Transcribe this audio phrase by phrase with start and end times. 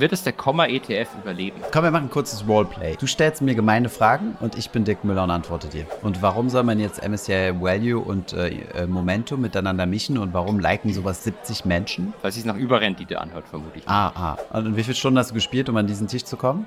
[0.00, 1.60] wird es der Komma-ETF überleben?
[1.72, 2.96] Komm, wir machen ein kurzes Roleplay.
[2.96, 5.86] Du stellst mir gemeine Fragen und ich bin Dick Müller und antworte dir.
[6.02, 10.58] Und warum soll man jetzt MSCI Value und äh, äh, Momentum miteinander mischen und warum
[10.58, 12.14] liken sowas 70 Menschen?
[12.22, 13.84] Weil es sich nach Überrendite anhört, vermutlich.
[13.86, 14.58] Ah, ah.
[14.58, 16.66] Und wie viele Stunden hast du gespielt, um an diesen Tisch zu kommen?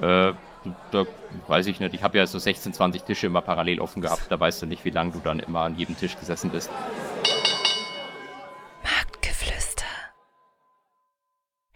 [0.00, 0.32] Äh,
[0.90, 1.04] da
[1.48, 1.94] weiß ich nicht.
[1.94, 4.26] Ich habe ja so 16, 20 Tische immer parallel offen gehabt.
[4.28, 6.70] Da weißt du nicht, wie lange du dann immer an jedem Tisch gesessen bist.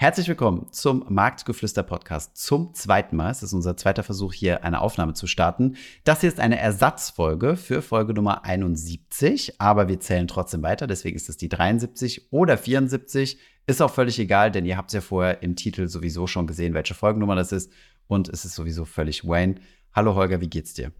[0.00, 3.32] Herzlich willkommen zum Marktgeflüster Podcast zum zweiten Mal.
[3.32, 5.74] Es ist unser zweiter Versuch, hier eine Aufnahme zu starten.
[6.04, 10.86] Das hier ist eine Ersatzfolge für Folge Nummer 71, aber wir zählen trotzdem weiter.
[10.86, 13.40] Deswegen ist es die 73 oder 74.
[13.66, 16.74] Ist auch völlig egal, denn ihr habt es ja vorher im Titel sowieso schon gesehen,
[16.74, 17.72] welche Folgennummer das ist.
[18.06, 19.56] Und es ist sowieso völlig Wayne.
[19.92, 20.92] Hallo Holger, wie geht's dir?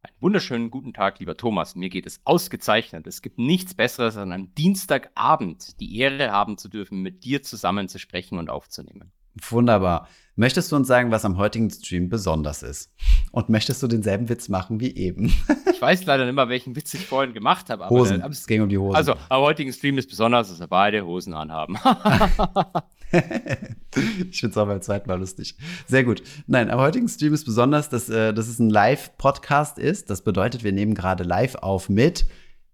[0.00, 1.74] Einen wunderschönen guten Tag, lieber Thomas.
[1.74, 3.08] Mir geht es ausgezeichnet.
[3.08, 7.88] Es gibt nichts Besseres, als am Dienstagabend die Ehre haben zu dürfen, mit dir zusammen
[7.88, 9.10] zu sprechen und aufzunehmen.
[9.50, 10.08] Wunderbar.
[10.36, 12.92] Möchtest du uns sagen, was am heutigen Stream besonders ist?
[13.32, 15.32] Und möchtest du denselben Witz machen wie eben?
[15.78, 17.88] Ich weiß leider nicht mehr, welchen Witz ich vorhin gemacht habe.
[17.88, 18.18] Hosen.
[18.18, 18.96] Der, es ging um die Hosen.
[18.96, 21.78] Also, am heutigen Stream ist besonders, dass wir beide Hosen anhaben.
[24.30, 25.56] ich finde es auch beim zweiten Mal lustig.
[25.86, 26.22] Sehr gut.
[26.46, 30.10] Nein, am heutigen Stream ist besonders, dass, äh, dass es ein Live-Podcast ist.
[30.10, 32.26] Das bedeutet, wir nehmen gerade live auf mit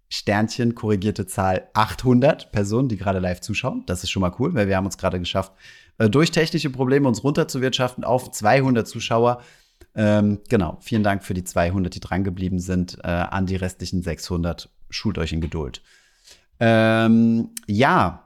[0.09, 3.83] Sternchen korrigierte Zahl 800 Personen, die gerade live zuschauen.
[3.85, 5.53] Das ist schon mal cool, weil wir haben uns gerade geschafft,
[5.97, 9.41] äh, durch technische Probleme uns runterzuwirtschaften auf 200 Zuschauer.
[9.95, 12.97] Ähm, genau, vielen Dank für die 200, die drangeblieben sind.
[13.03, 15.81] Äh, an die restlichen 600, schult euch in Geduld.
[16.59, 18.24] Ähm, ja,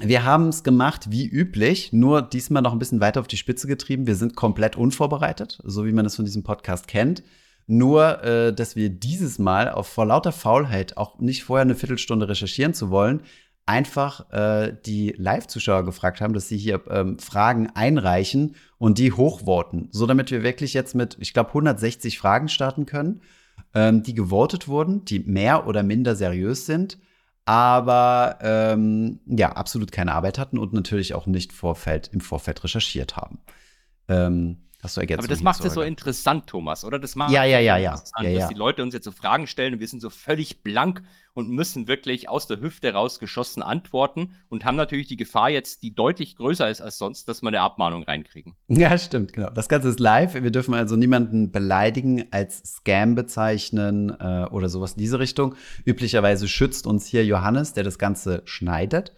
[0.00, 3.66] wir haben es gemacht wie üblich, nur diesmal noch ein bisschen weiter auf die Spitze
[3.66, 4.06] getrieben.
[4.06, 7.22] Wir sind komplett unvorbereitet, so wie man es von diesem Podcast kennt.
[7.66, 12.28] Nur, äh, dass wir dieses Mal auf vor lauter Faulheit, auch nicht vorher eine Viertelstunde
[12.28, 13.22] recherchieren zu wollen,
[13.66, 19.88] einfach äh, die Live-Zuschauer gefragt haben, dass sie hier ähm, Fragen einreichen und die hochvoten.
[19.92, 23.20] So damit wir wirklich jetzt mit, ich glaube, 160 Fragen starten können,
[23.74, 26.98] ähm, die gewotet wurden, die mehr oder minder seriös sind,
[27.44, 33.16] aber ähm, ja, absolut keine Arbeit hatten und natürlich auch nicht Vorfeld, im Vorfeld recherchiert
[33.16, 33.40] haben.
[34.08, 36.98] Ähm, Hast du Aber das macht es so interessant, Thomas, oder?
[36.98, 38.02] Das macht ja, ja, ja, ja.
[38.20, 38.40] ja, ja.
[38.40, 41.02] dass die Leute uns jetzt so Fragen stellen und wir sind so völlig blank
[41.34, 45.94] und müssen wirklich aus der Hüfte rausgeschossen antworten und haben natürlich die Gefahr jetzt, die
[45.94, 48.56] deutlich größer ist als sonst, dass wir eine Abmahnung reinkriegen.
[48.66, 49.50] Ja, stimmt, genau.
[49.50, 50.34] Das Ganze ist live.
[50.34, 55.54] Wir dürfen also niemanden beleidigen, als Scam bezeichnen äh, oder sowas in diese Richtung.
[55.84, 59.12] Üblicherweise schützt uns hier Johannes, der das Ganze schneidet.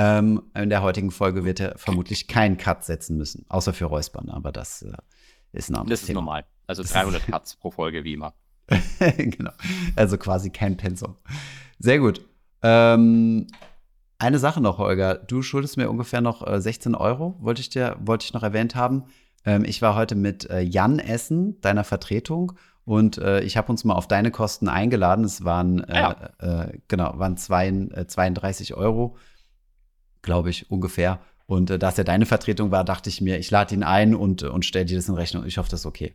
[0.00, 4.28] Ähm, in der heutigen Folge wird er vermutlich keinen Cut setzen müssen, außer für Räuspern,
[4.28, 4.92] aber das äh,
[5.50, 6.20] ist anderes Das ist Thema.
[6.20, 6.44] normal.
[6.68, 8.32] Also 300 Cuts pro Folge, wie immer.
[9.16, 9.50] genau.
[9.96, 11.16] Also quasi kein Pensum.
[11.80, 12.24] Sehr gut.
[12.62, 13.48] Ähm,
[14.18, 15.16] eine Sache noch, Holger.
[15.16, 18.76] Du schuldest mir ungefähr noch äh, 16 Euro, wollte ich dir, wollte ich noch erwähnt
[18.76, 19.06] haben.
[19.44, 22.52] Ähm, ich war heute mit äh, Jan essen, deiner Vertretung,
[22.84, 25.24] und äh, ich habe uns mal auf deine Kosten eingeladen.
[25.24, 26.30] Es waren, äh, ja.
[26.38, 27.70] Äh, genau, waren zwei,
[28.06, 29.16] 32 Euro
[30.28, 31.20] glaube ich, ungefähr.
[31.46, 34.14] Und äh, da es ja deine Vertretung war, dachte ich mir, ich lade ihn ein
[34.14, 35.46] und, und stelle dir das in Rechnung.
[35.46, 36.12] Ich hoffe, das ist okay.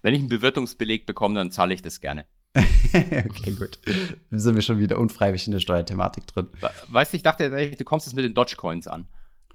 [0.00, 2.24] Wenn ich einen Bewirtungsbeleg bekomme, dann zahle ich das gerne.
[2.56, 3.78] okay, gut.
[4.30, 6.48] Dann sind wir schon wieder unfreiwillig in der Steuerthematik drin.
[6.88, 9.06] Weißt du, ich dachte, du kommst jetzt mit den Dogecoins an.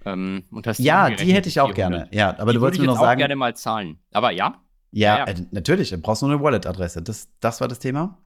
[0.06, 0.44] Ähm,
[0.78, 2.08] ja, die hätte ich auch gerne.
[2.12, 3.20] Ja, aber die du wolltest mir noch sagen.
[3.20, 3.98] Ich gerne mal zahlen.
[4.12, 4.62] Aber ja.
[4.92, 5.34] Ja, ja, ja.
[5.34, 5.90] Äh, natürlich.
[5.90, 7.02] Du brauchst nur eine Wallet-Adresse.
[7.02, 8.20] Das, das war das Thema?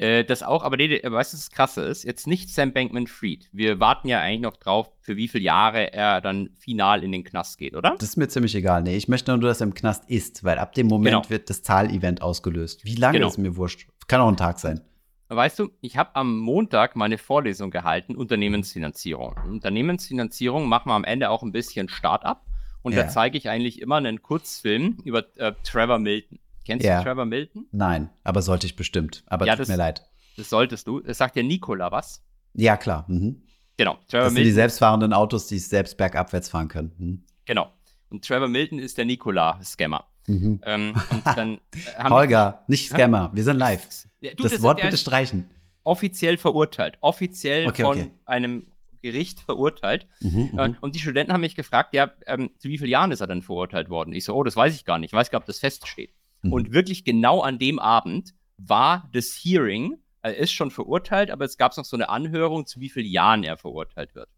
[0.00, 2.04] Äh, das auch, aber nee, weißt du, was das Krasse ist?
[2.04, 3.50] Jetzt nicht Sam Bankman-Fried.
[3.52, 7.22] Wir warten ja eigentlich noch drauf, für wie viele Jahre er dann final in den
[7.22, 7.96] Knast geht, oder?
[7.98, 8.82] Das ist mir ziemlich egal.
[8.82, 11.28] Nee, ich möchte nur, dass er im Knast ist, weil ab dem Moment genau.
[11.28, 12.82] wird das Zahlevent ausgelöst.
[12.86, 13.28] Wie lange genau.
[13.28, 13.88] ist mir wurscht?
[14.08, 14.80] Kann auch ein Tag sein.
[15.28, 19.36] Weißt du, ich habe am Montag meine Vorlesung gehalten, Unternehmensfinanzierung.
[19.48, 22.46] Unternehmensfinanzierung machen wir am Ende auch ein bisschen Start-up.
[22.80, 23.02] Und ja.
[23.02, 26.38] da zeige ich eigentlich immer einen Kurzfilm über äh, Trevor Milton.
[26.70, 26.98] Kennst ja.
[26.98, 27.66] du Trevor Milton?
[27.72, 29.24] Nein, aber sollte ich bestimmt.
[29.26, 30.08] Aber ja, tut das, mir leid.
[30.36, 31.00] Das solltest du.
[31.00, 32.22] Das sagt ja Nikola was?
[32.54, 33.04] Ja, klar.
[33.08, 33.42] Mhm.
[33.76, 33.98] Genau.
[34.08, 36.92] Trevor das sind die selbstfahrenden Autos, die selbst bergabwärts fahren können.
[36.98, 37.24] Mhm.
[37.44, 37.72] Genau.
[38.10, 40.04] Und Trevor Milton ist der Nikola-Scammer.
[40.26, 40.60] Mhm.
[40.64, 40.94] Ähm,
[41.36, 41.56] äh,
[42.10, 43.30] Holger, nicht Scammer.
[43.32, 43.88] Wir sind live.
[44.20, 45.50] Ja, du, das, das Wort bitte streichen.
[45.82, 46.98] Offiziell verurteilt.
[47.00, 48.10] Offiziell okay, von okay.
[48.26, 48.66] einem
[49.02, 50.06] Gericht verurteilt.
[50.20, 53.20] Mhm, äh, und die Studenten haben mich gefragt, ja, ähm, zu wie vielen Jahren ist
[53.20, 54.12] er denn verurteilt worden?
[54.12, 55.10] Ich so, oh, das weiß ich gar nicht.
[55.10, 56.12] Ich weiß gar nicht, ob das feststeht.
[56.42, 56.52] Mhm.
[56.52, 61.56] Und wirklich genau an dem Abend war das Hearing, er ist schon verurteilt, aber es
[61.56, 64.28] gab noch so eine Anhörung, zu wie vielen Jahren er verurteilt wird.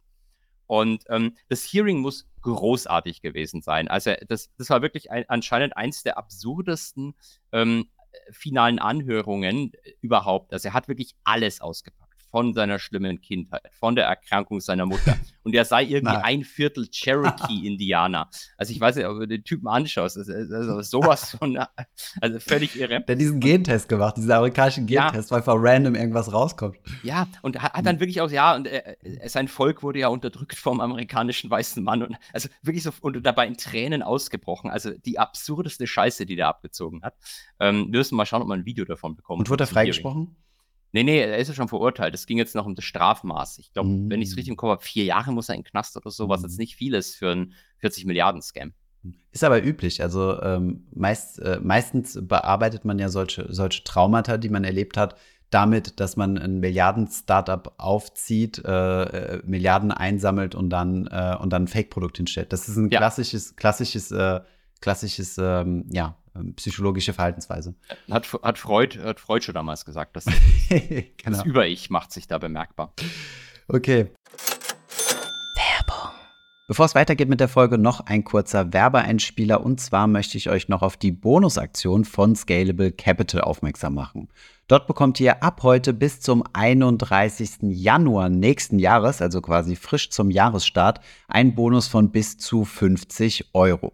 [0.67, 3.89] Und ähm, das Hearing muss großartig gewesen sein.
[3.89, 7.15] Also das, das war wirklich ein, anscheinend eins der absurdesten
[7.51, 7.91] ähm,
[8.31, 10.53] finalen Anhörungen überhaupt.
[10.53, 12.02] Also er hat wirklich alles ausgepackt
[12.33, 15.17] von seiner schlimmen Kindheit, von der Erkrankung seiner Mutter.
[15.45, 16.23] Und er sei irgendwie Nein.
[16.23, 18.29] ein Viertel Cherokee-Indianer.
[18.57, 21.59] Also ich weiß nicht, ob du den Typen anschaust, das ist, das ist sowas von,
[22.21, 23.01] also völlig irre.
[23.01, 25.31] Der hat diesen Gentest gemacht, diesen amerikanischen Gentest, ja.
[25.31, 26.79] weil einfach random irgendwas rauskommt.
[27.03, 28.97] Ja, und hat, hat dann wirklich auch, ja, und äh,
[29.27, 33.47] sein Volk wurde ja unterdrückt vom amerikanischen weißen Mann und also wirklich so und dabei
[33.47, 34.71] in Tränen ausgebrochen.
[34.71, 37.15] Also die absurdeste Scheiße, die der abgezogen hat.
[37.59, 39.41] Ähm, wir müssen mal schauen, ob wir ein Video davon bekommen.
[39.41, 40.37] Und wurde er freigesprochen?
[40.93, 42.15] Nee, nee, er ist ja schon verurteilt.
[42.15, 43.59] Es ging jetzt noch um das Strafmaß.
[43.59, 44.11] Ich glaube, mhm.
[44.11, 46.11] wenn ich es richtig im Kopf habe, vier Jahre muss er in den Knast oder
[46.11, 46.49] so, was mhm.
[46.49, 48.75] jetzt nicht viel ist für einen 40 Milliarden Scam.
[49.33, 50.03] Ist aber üblich.
[50.03, 55.17] Also ähm, meist, äh, meistens bearbeitet man ja solche, solche Traumata, die man erlebt hat,
[55.51, 61.65] damit, dass man ein Milliarden-Startup aufzieht, äh, äh, Milliarden einsammelt und dann, äh, und dann
[61.65, 62.53] ein Fake-Produkt hinstellt.
[62.53, 62.99] Das ist ein ja.
[62.99, 64.41] klassisches, klassisches, äh,
[64.81, 66.17] klassisches, ähm, ja,
[66.57, 67.75] psychologische Verhaltensweise.
[68.11, 70.25] Hat, hat, Freud, hat Freud schon damals gesagt, dass
[70.69, 71.11] genau.
[71.25, 72.93] das Über-Ich macht sich da bemerkbar.
[73.69, 74.11] Okay.
[75.55, 76.11] Werbung.
[76.69, 79.63] Bevor es weitergeht mit der Folge, noch ein kurzer Werbeeinspieler.
[79.63, 84.29] Und zwar möchte ich euch noch auf die Bonusaktion von Scalable Capital aufmerksam machen.
[84.69, 87.59] Dort bekommt ihr ab heute bis zum 31.
[87.63, 93.93] Januar nächsten Jahres, also quasi frisch zum Jahresstart, einen Bonus von bis zu 50 Euro.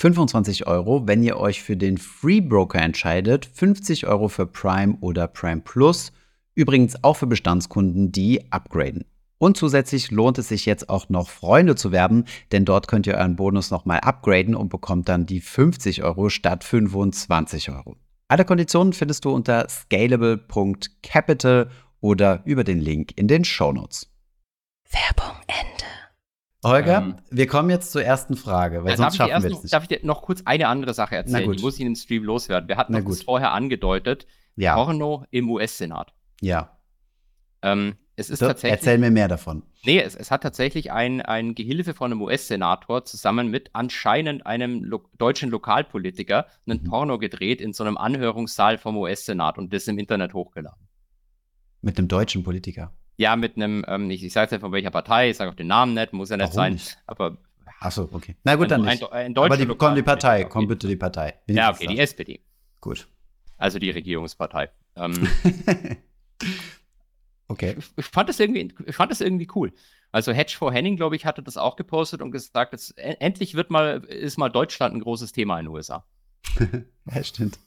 [0.00, 5.28] 25 Euro, wenn ihr euch für den Free Broker entscheidet, 50 Euro für Prime oder
[5.28, 6.12] Prime Plus,
[6.54, 9.04] übrigens auch für Bestandskunden, die upgraden.
[9.38, 13.14] Und zusätzlich lohnt es sich jetzt auch noch Freunde zu werben, denn dort könnt ihr
[13.14, 17.96] euren Bonus nochmal upgraden und bekommt dann die 50 Euro statt 25 Euro.
[18.28, 24.08] Alle Konditionen findest du unter scalable.capital oder über den Link in den Show Notes.
[24.90, 26.01] Werbung Ende.
[26.64, 29.72] Holger, ähm, wir kommen jetzt zur ersten Frage, weil sonst schaffen wir es nicht.
[29.72, 31.50] Darf ich dir noch kurz eine andere Sache erzählen?
[31.50, 32.68] Die muss ich den Stream loswerden.
[32.68, 34.26] Wir hatten das vorher angedeutet.
[34.54, 34.74] Ja.
[34.74, 36.12] Porno im US-Senat.
[36.40, 36.76] Ja.
[37.62, 38.78] Ähm, es ist so, tatsächlich.
[38.78, 39.62] Erzähl mir mehr davon.
[39.84, 44.84] Nee, es, es hat tatsächlich ein, ein Gehilfe von einem US-Senator zusammen mit anscheinend einem
[44.84, 46.88] lo deutschen Lokalpolitiker einen mhm.
[46.88, 50.86] Porno gedreht in so einem Anhörungssaal vom US-Senat und das im Internet hochgeladen.
[51.80, 52.92] Mit einem deutschen Politiker?
[53.16, 55.66] Ja, mit einem, ähm, ich, ich sage jetzt von welcher Partei, ich sage auch den
[55.66, 56.98] Namen nicht, muss ja nicht Warum sein, nicht?
[57.06, 57.36] aber.
[57.80, 58.36] Achso, okay.
[58.44, 59.02] Na gut, ein, dann nicht.
[59.12, 61.34] Ein, ein aber die, komm, die Partei, komm bitte die Partei.
[61.46, 62.40] Bin ja, okay, die SPD.
[62.80, 63.08] Gut.
[63.58, 64.70] Also die Regierungspartei.
[64.96, 65.28] Ähm,
[67.52, 67.76] Okay.
[67.96, 69.72] Ich fand das irgendwie, ich fand das irgendwie cool.
[70.10, 73.70] Also Hedge for Henning, glaube ich, hatte das auch gepostet und gesagt, dass endlich wird
[73.70, 76.04] mal, ist mal Deutschland ein großes Thema in den USA.
[77.14, 77.58] ja, stimmt.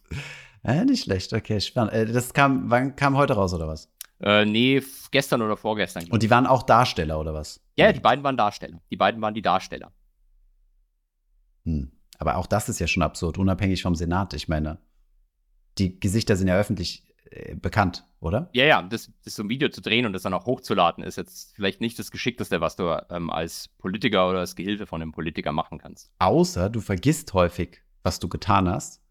[0.63, 1.93] Äh, nicht schlecht, okay, spannend.
[1.93, 3.91] Äh, das kam, wann kam heute raus, oder was?
[4.21, 4.81] Äh, nee,
[5.11, 6.09] gestern oder vorgestern.
[6.09, 7.61] Und die waren auch Darsteller, oder was?
[7.75, 8.81] Ja, die beiden waren Darsteller.
[8.89, 9.91] Die beiden waren die Darsteller.
[11.65, 11.91] Hm.
[12.17, 14.33] Aber auch das ist ja schon absurd, unabhängig vom Senat.
[14.33, 14.77] Ich meine,
[15.77, 18.49] die Gesichter sind ja öffentlich äh, bekannt, oder?
[18.53, 21.17] Ja, ja, das, das so ein Video zu drehen und das dann auch hochzuladen, ist
[21.17, 25.11] jetzt vielleicht nicht das Geschickteste, was du ähm, als Politiker oder als Gehilfe von einem
[25.11, 26.11] Politiker machen kannst.
[26.19, 29.01] Außer du vergisst häufig, was du getan hast.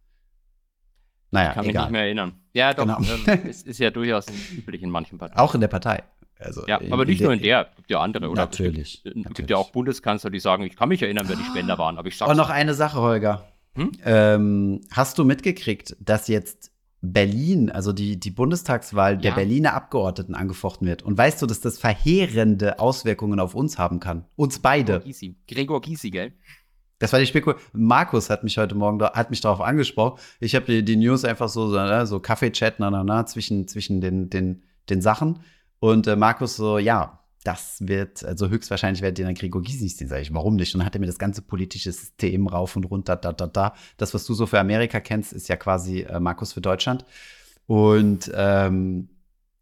[1.35, 1.83] Naja, ich kann egal.
[1.83, 2.33] mich nicht mehr erinnern.
[2.53, 2.99] Ja, doch, genau.
[3.27, 4.27] ähm, ist, ist ja durchaus
[4.57, 5.39] üblich in manchen Parteien.
[5.39, 6.05] Auch in der Partei.
[6.39, 8.43] Also ja, aber nicht nur in der, es gibt ja andere, oder?
[8.43, 9.03] Natürlich.
[9.05, 11.77] Es gibt, gibt ja auch Bundeskanzler, die sagen, ich kann mich erinnern, wer die Spender
[11.79, 13.49] waren, aber ich sag's Und noch eine Sache, Holger.
[13.75, 13.93] Hm?
[14.05, 16.71] Ähm, hast du mitgekriegt, dass jetzt
[17.01, 19.21] Berlin, also die, die Bundestagswahl ja.
[19.21, 21.03] der Berliner Abgeordneten angefochten wird.
[21.03, 24.25] Und weißt du, dass das verheerende Auswirkungen auf uns haben kann?
[24.37, 25.01] Uns beide.
[25.01, 26.33] Gregor Gysi, Gregor Gysi gell?
[26.99, 27.71] Das war die Spekulation.
[27.73, 30.21] Markus hat mich heute Morgen hat mich darauf angesprochen.
[30.41, 33.67] Ich habe die, die, News einfach so, so, ne, so Kaffee-Chat na, na, na, zwischen,
[33.69, 35.41] zwischen den, den, den Sachen.
[35.81, 40.23] Und äh, Markus so, ja, das wird, also höchstwahrscheinlich ihr dann Gregor Gysi sehen, sage
[40.23, 40.75] ich, warum nicht?
[40.75, 43.75] Und dann hat er mir das ganze politische System rauf und runter, da, da, da.
[43.99, 47.05] Das, was du so für Amerika kennst, ist ja quasi äh, Markus für Deutschland.
[47.67, 49.11] Und ähm,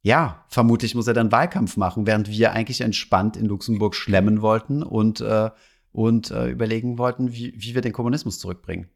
[0.02, 4.82] ja, vermutlich muss er dann Wahlkampf machen, während wir eigentlich entspannt in Luxemburg schlemmen wollten
[4.84, 5.50] und, äh,
[5.92, 8.88] und äh, überlegen wollten, wie, wie wir den Kommunismus zurückbringen.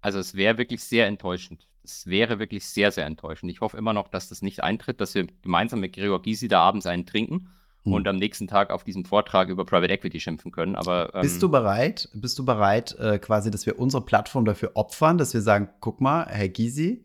[0.00, 1.68] Also es wäre wirklich sehr enttäuschend.
[1.84, 3.50] Es wäre wirklich sehr, sehr enttäuschend.
[3.52, 6.60] Ich hoffe immer noch, dass das nicht eintritt, dass wir gemeinsam mit Gregor Gysi da
[6.60, 7.48] abends einen trinken
[7.84, 7.92] hm.
[7.92, 10.74] und am nächsten Tag auf diesem Vortrag über Private Equity schimpfen können.
[10.74, 12.08] Aber ähm, bist du bereit?
[12.14, 16.00] Bist du bereit, äh, quasi, dass wir unsere Plattform dafür opfern, dass wir sagen, guck
[16.00, 17.04] mal, Herr Gysi,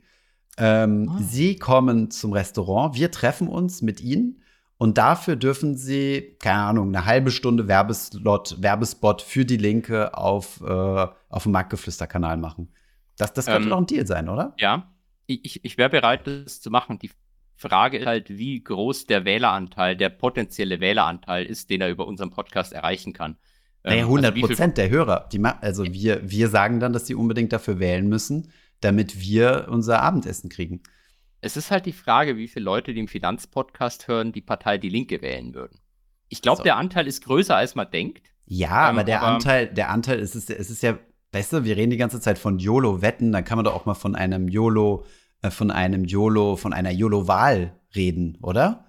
[0.57, 1.19] ähm, ah.
[1.21, 4.41] Sie kommen zum Restaurant, wir treffen uns mit Ihnen
[4.77, 10.62] und dafür dürfen Sie, keine Ahnung, eine halbe Stunde Werbeslot, Werbespot für die Linke auf,
[10.62, 12.69] äh, auf dem Marktgeflüster-Kanal machen.
[13.17, 14.53] Das, das könnte ähm, doch ein Deal sein, oder?
[14.57, 14.91] Ja,
[15.25, 17.00] ich, ich wäre bereit, das zu machen.
[17.00, 17.10] Die
[17.55, 22.29] Frage ist halt, wie groß der Wähleranteil, der potenzielle Wähleranteil ist, den er über unseren
[22.29, 23.36] Podcast erreichen kann.
[23.84, 25.27] Naja, 100 ähm, also Prozent der Hörer.
[25.31, 30.03] Die, also wir, wir sagen dann, dass sie unbedingt dafür wählen müssen, damit wir unser
[30.03, 30.84] Abendessen kriegen.
[31.41, 34.89] Es ist halt die Frage, wie viele Leute, die im Finanzpodcast hören, die Partei Die
[34.89, 35.79] Linke wählen würden.
[36.29, 36.63] Ich glaube, so.
[36.63, 38.32] der Anteil ist größer, als man denkt.
[38.46, 40.98] Ja, ähm, aber der aber Anteil, der Anteil ist es, es ist ja,
[41.32, 43.94] weißt du, wir reden die ganze Zeit von YOLO-Wetten, dann kann man doch auch mal
[43.94, 45.06] von einem YOLO,
[45.41, 48.86] äh, von einem YOLO, von einer YOLO-Wahl reden, oder?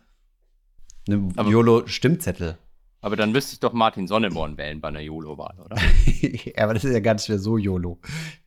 [1.08, 2.58] Eine YOLO-Stimmzettel.
[3.00, 5.76] Aber dann müsste ich doch Martin Sonneborn wählen bei einer YOLO-Wahl, oder?
[6.20, 8.00] ja, aber das ist ja gar nicht mehr so YOLO.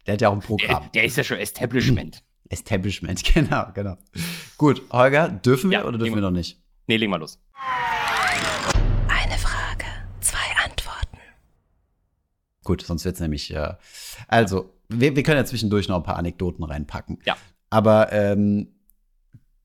[0.06, 0.84] Der hat ja auch ein Programm.
[0.84, 2.24] Der, der ist ja schon Establishment.
[2.52, 3.98] Establishment, genau, genau.
[4.58, 6.62] Gut, Holger, dürfen wir ja, oder dürfen wir noch nicht?
[6.88, 7.40] Nee, legen wir los.
[9.08, 9.86] Eine Frage,
[10.20, 11.18] zwei Antworten.
[12.64, 13.54] Gut, sonst wird es nämlich.
[13.54, 13.76] Äh,
[14.28, 17.20] also, wir, wir, können ja zwischendurch noch ein paar Anekdoten reinpacken.
[17.26, 17.38] Ja.
[17.70, 18.68] Aber, ähm,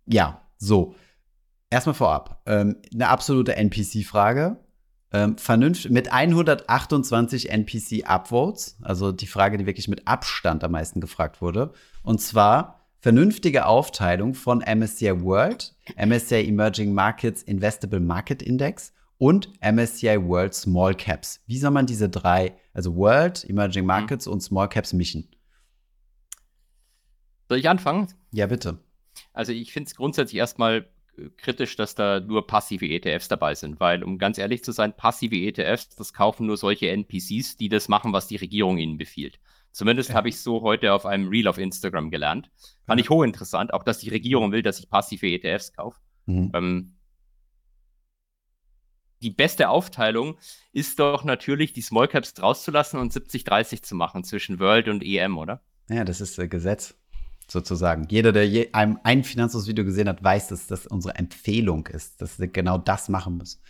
[0.07, 0.95] ja, so.
[1.69, 2.43] Erstmal vorab.
[2.47, 4.59] Ähm, eine absolute NPC-Frage.
[5.13, 11.41] Ähm, vernünft mit 128 NPC-Upvotes, also die Frage, die wirklich mit Abstand am meisten gefragt
[11.41, 11.73] wurde.
[12.03, 12.76] Und zwar
[13.07, 20.93] vernünftige Aufteilung von MSCI World, MSCI Emerging Markets Investable Market Index und MSCI World Small
[20.93, 21.41] Caps.
[21.47, 23.87] Wie soll man diese drei, also World, Emerging.
[23.87, 24.33] Markets mhm.
[24.33, 25.29] und Small Caps mischen?
[27.49, 28.13] Soll ich anfangen?
[28.33, 28.81] Ja, bitte.
[29.33, 33.79] Also ich finde es grundsätzlich erstmal äh, kritisch, dass da nur passive ETFs dabei sind,
[33.79, 37.87] weil, um ganz ehrlich zu sein, passive ETFs, das kaufen nur solche NPCs, die das
[37.87, 39.39] machen, was die Regierung ihnen befiehlt.
[39.77, 42.51] Zumindest habe ich so heute auf einem Reel auf Instagram gelernt.
[42.87, 46.01] Fand ich hochinteressant, auch dass die Regierung will, dass ich passive ETFs kaufe.
[46.25, 46.51] Mhm.
[46.55, 46.97] Ähm,
[49.21, 50.39] die beste Aufteilung
[50.73, 55.37] ist doch natürlich, die Small Caps rauszulassen und 70-30 zu machen zwischen World und EM,
[55.37, 55.61] oder?
[55.91, 56.95] Ja, das ist äh, Gesetz,
[57.47, 58.07] sozusagen.
[58.09, 62.39] Jeder, der je ein, ein Finanzhaus-Video gesehen hat, weiß, dass das unsere Empfehlung ist, dass
[62.39, 63.61] wir genau das machen müssen.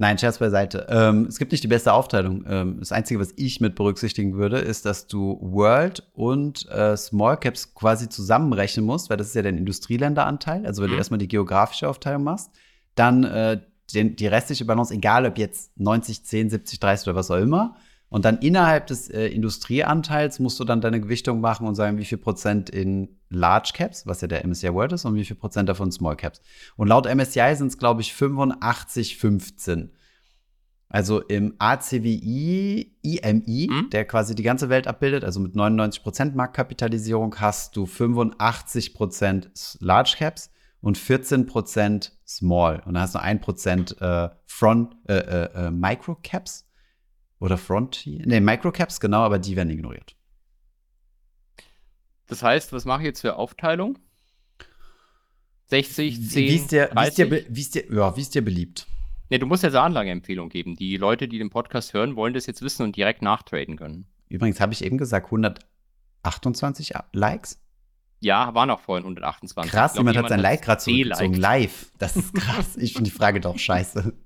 [0.00, 0.86] Nein, Scherz beiseite.
[0.88, 2.44] Ähm, es gibt nicht die beste Aufteilung.
[2.48, 7.36] Ähm, das Einzige, was ich mit berücksichtigen würde, ist, dass du World und äh, Small
[7.36, 10.64] Caps quasi zusammenrechnen musst, weil das ist ja dein Industrieländeranteil.
[10.64, 10.92] Also wenn mhm.
[10.92, 12.52] du erstmal die geografische Aufteilung machst,
[12.94, 13.60] dann äh,
[13.92, 17.74] den, die restliche Balance, egal ob jetzt 90, 10, 70, 30 oder was auch immer,
[18.10, 22.04] und dann innerhalb des äh, Industrieanteils musst du dann deine Gewichtung machen und sagen, wie
[22.06, 25.68] viel Prozent in Large Caps, was ja der MSCI World ist, und wie viel Prozent
[25.68, 26.40] davon Small Caps.
[26.76, 29.92] Und laut MSCI sind es, glaube ich, 85, 15.
[30.88, 33.90] Also im ACWI, IMI, mhm.
[33.90, 39.50] der quasi die ganze Welt abbildet, also mit 99 Prozent Marktkapitalisierung, hast du 85 Prozent
[39.80, 40.50] Large Caps
[40.80, 42.82] und 14 Prozent Small.
[42.86, 46.67] Und dann hast du 1% äh, Front, äh, äh, äh Micro Caps
[47.40, 48.26] oder Frontier?
[48.26, 50.16] Ne, Microcaps, genau, aber die werden ignoriert.
[52.26, 53.98] Das heißt, was mache ich jetzt für Aufteilung?
[55.66, 57.30] 60, 10, wie ist dir, 30?
[57.30, 58.86] Wie ist dir, wie ist dir, ja, wie ist dir beliebt?
[59.30, 60.76] Ne, du musst ja Anlageempfehlung geben.
[60.76, 64.06] Die Leute, die den Podcast hören, wollen das jetzt wissen und direkt nachtraden können.
[64.28, 67.60] Übrigens habe ich eben gesagt, 128 Likes.
[68.20, 69.70] Ja, waren auch vorhin 128.
[69.70, 71.34] Krass, glaub, jemand, jemand hat sein Like gerade zurückgezogen.
[71.34, 71.92] Live.
[71.98, 72.76] Das ist krass.
[72.76, 74.12] ich finde die Frage doch scheiße.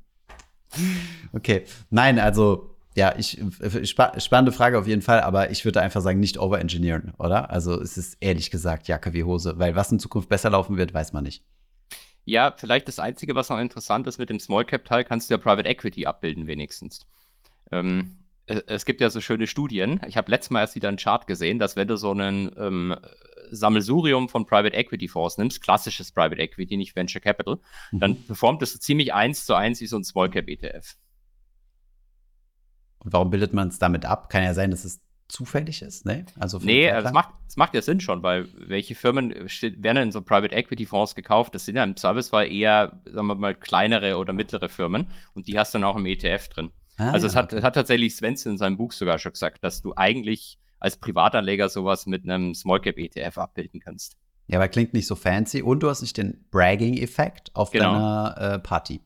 [1.34, 1.66] Okay.
[1.90, 6.20] Nein, also ja, ich, äh, spannende Frage auf jeden Fall, aber ich würde einfach sagen,
[6.20, 7.50] nicht overengineeren, oder?
[7.50, 10.92] Also es ist ehrlich gesagt Jacke wie Hose, weil was in Zukunft besser laufen wird,
[10.92, 11.42] weiß man nicht.
[12.24, 15.34] Ja, vielleicht das Einzige, was noch interessant ist mit dem Small Cap Teil, kannst du
[15.34, 17.06] ja Private Equity abbilden wenigstens.
[17.72, 20.00] Ähm, es gibt ja so schöne Studien.
[20.06, 22.96] Ich habe letztes Mal erst wieder einen Chart gesehen, dass wenn du so einen ähm,
[23.50, 27.58] Sammelsurium von Private Equity Fonds nimmst, klassisches Private Equity, nicht Venture Capital,
[27.92, 28.00] mhm.
[28.00, 30.96] dann performt es so ziemlich eins zu eins wie so ein Small Cap ETF.
[33.04, 34.28] Und warum bildet man es damit ab?
[34.28, 35.00] Kann ja sein, dass es
[35.32, 36.26] zufällig ist, ne?
[36.38, 40.20] Also nee, es macht, das macht ja Sinn schon, weil welche Firmen werden in so
[40.20, 41.54] Private Equity Fonds gekauft?
[41.54, 45.58] Das sind ja im Servicefall eher, sagen wir mal, kleinere oder mittlere Firmen und die
[45.58, 46.70] hast du dann auch im ETF drin.
[46.98, 47.62] Ah, also es, ja, hat, okay.
[47.62, 52.06] hat tatsächlich Svensson in seinem Buch sogar schon gesagt, dass du eigentlich als Privatanleger sowas
[52.06, 54.16] mit einem Small Cap ETF abbilden kannst.
[54.48, 57.94] Ja, aber klingt nicht so fancy und du hast nicht den Bragging-Effekt auf genau.
[57.94, 59.00] deiner äh, Party.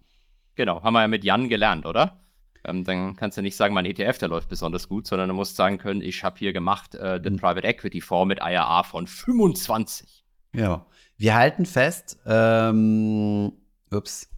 [0.56, 2.18] Genau, haben wir ja mit Jan gelernt, oder?
[2.66, 5.56] Ähm, dann kannst du nicht sagen, mein ETF, der läuft besonders gut, sondern du musst
[5.56, 7.38] sagen können, ich habe hier gemacht äh, den mhm.
[7.38, 10.24] Private Equity Fonds mit IRA von 25.
[10.54, 13.52] Ja, wir halten fest, ähm,
[13.90, 14.28] ups,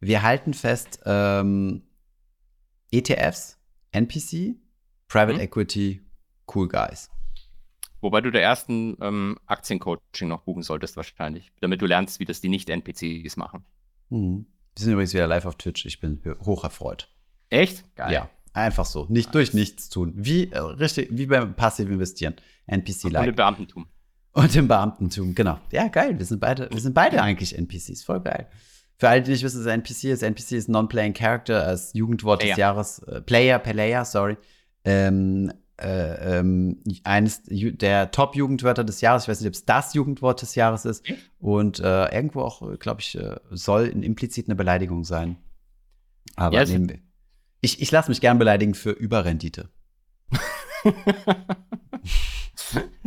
[0.00, 1.82] wir halten fest, ähm,
[2.90, 3.58] ETFs,
[3.92, 4.56] NPC,
[5.08, 5.40] Private mhm.
[5.40, 6.02] Equity,
[6.52, 7.10] Cool Guys.
[8.00, 12.40] Wobei du der ersten ähm, Aktiencoaching noch buchen solltest, wahrscheinlich, damit du lernst, wie das
[12.40, 13.64] die Nicht-NPCs machen.
[14.10, 14.46] Mhm.
[14.76, 15.84] Wir sind übrigens wieder live auf Twitch.
[15.86, 17.10] Ich bin hoch erfreut.
[17.50, 17.84] Echt?
[17.96, 18.12] Geil.
[18.12, 19.06] Ja, einfach so.
[19.08, 20.12] Nicht durch nichts tun.
[20.16, 22.34] Wie, äh, richtig, wie beim passiv investieren.
[22.66, 23.22] NPC-like.
[23.22, 23.86] Und im Beamtentum.
[24.32, 25.58] Und im Beamtentum, genau.
[25.72, 26.18] Ja, geil.
[26.18, 28.04] Wir sind beide, wir sind beide eigentlich NPCs.
[28.04, 28.46] Voll geil.
[28.96, 32.40] Für alle, die nicht wissen, was ein NPC ist, NPC ist Non-Playing Character als Jugendwort
[32.40, 32.54] Player.
[32.54, 32.98] des Jahres.
[33.00, 34.36] Äh, Player, Player, sorry.
[34.84, 39.24] Ähm, äh, ähm, eines der Top-Jugendwörter des Jahres.
[39.24, 41.04] Ich weiß nicht, ob es das Jugendwort des Jahres ist.
[41.38, 45.36] Und äh, irgendwo auch, glaube ich, äh, soll implizit eine Beleidigung sein.
[46.34, 46.98] Aber ja, nehmen wir.
[47.60, 49.68] Ich, ich lasse mich gern beleidigen für Überrendite.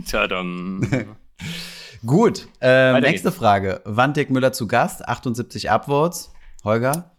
[0.10, 0.82] Tadam.
[2.06, 3.38] Gut, äh, nächste geht's.
[3.38, 3.82] Frage.
[3.86, 5.08] Wann Dirk Müller zu Gast?
[5.08, 6.34] 78 Upvotes.
[6.64, 7.16] Holger?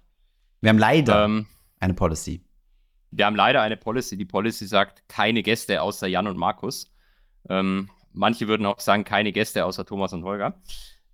[0.60, 1.46] Wir haben leider ähm,
[1.80, 2.44] eine Policy.
[3.10, 4.16] Wir haben leider eine Policy.
[4.16, 6.92] Die Policy sagt, keine Gäste außer Jan und Markus.
[7.48, 10.60] Ähm, manche würden auch sagen, keine Gäste außer Thomas und Holger.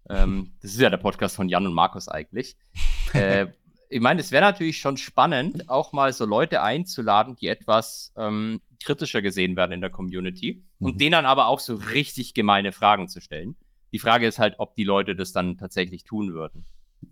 [0.08, 2.56] Ähm, das ist ja der Podcast von Jan und Markus eigentlich.
[3.12, 3.46] äh,
[3.88, 8.60] ich meine, es wäre natürlich schon spannend, auch mal so Leute einzuladen, die etwas ähm,
[8.82, 10.86] kritischer gesehen werden in der Community mhm.
[10.86, 13.56] und denen dann aber auch so richtig gemeine Fragen zu stellen.
[13.92, 16.64] Die Frage ist halt, ob die Leute das dann tatsächlich tun würden.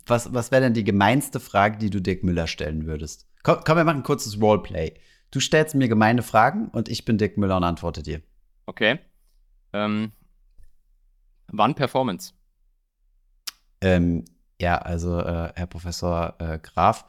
[0.07, 3.27] Was, was wäre denn die gemeinste Frage, die du Dick Müller stellen würdest?
[3.43, 4.95] Komm, komm, wir machen ein kurzes Roleplay.
[5.31, 8.21] Du stellst mir gemeine Fragen und ich bin Dick Müller und antworte dir.
[8.67, 8.99] Okay.
[9.73, 10.13] Ähm,
[11.49, 12.35] wann Performance?
[13.81, 14.25] Ähm,
[14.61, 17.05] ja, also äh, Herr Professor äh, Graf,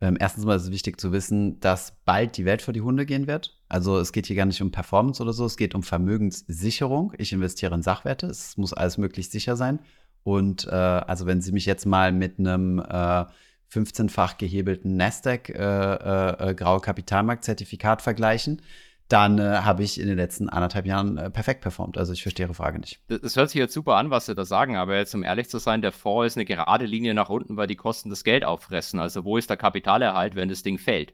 [0.00, 3.04] ähm, erstens mal ist es wichtig zu wissen, dass bald die Welt vor die Hunde
[3.04, 3.58] gehen wird.
[3.68, 7.12] Also es geht hier gar nicht um Performance oder so, es geht um Vermögenssicherung.
[7.18, 9.80] Ich investiere in Sachwerte, es muss alles möglichst sicher sein.
[10.22, 13.24] Und äh, also wenn Sie mich jetzt mal mit einem äh,
[13.72, 18.62] 15-fach gehebelten Nasdaq äh, äh, äh, graue Kapitalmarktzertifikat vergleichen,
[19.10, 21.98] dann äh, habe ich in den letzten anderthalb Jahren äh, perfekt performt.
[21.98, 23.00] Also ich verstehe Ihre Frage nicht.
[23.08, 25.58] Das hört sich jetzt super an, was Sie da sagen, aber jetzt um ehrlich zu
[25.58, 29.00] sein, der Fonds ist eine gerade Linie nach unten, weil die Kosten das Geld auffressen.
[29.00, 31.12] Also wo ist der Kapitalerhalt, wenn das Ding fällt?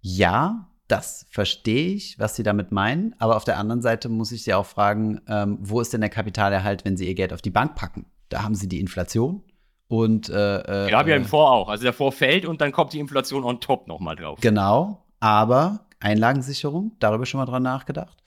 [0.00, 3.16] Ja, das verstehe ich, was Sie damit meinen.
[3.18, 6.10] Aber auf der anderen Seite muss ich Sie auch fragen, ähm, wo ist denn der
[6.10, 8.06] Kapitalerhalt, wenn Sie Ihr Geld auf die Bank packen?
[8.28, 9.42] Da haben Sie die Inflation.
[9.88, 11.68] Und, äh, äh, ja, ja im Fonds auch.
[11.68, 14.38] Also der Fonds fällt und dann kommt die Inflation on top nochmal drauf.
[14.40, 18.22] Genau, aber Einlagensicherung, darüber schon mal dran nachgedacht.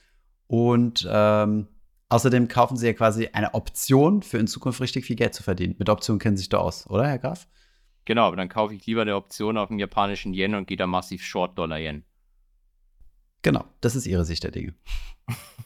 [0.48, 1.67] Und ähm,
[2.10, 5.75] außerdem kaufen Sie ja quasi eine Option für in Zukunft richtig viel Geld zu verdienen.
[5.77, 7.48] Mit Optionen kennen Sie sich doch aus, oder, Herr Graf?
[8.05, 10.86] Genau, aber dann kaufe ich lieber eine Option auf dem japanischen Yen und gehe da
[10.86, 12.03] massiv Short Dollar Yen.
[13.41, 14.75] Genau, das ist Ihre Sicht der Dinge.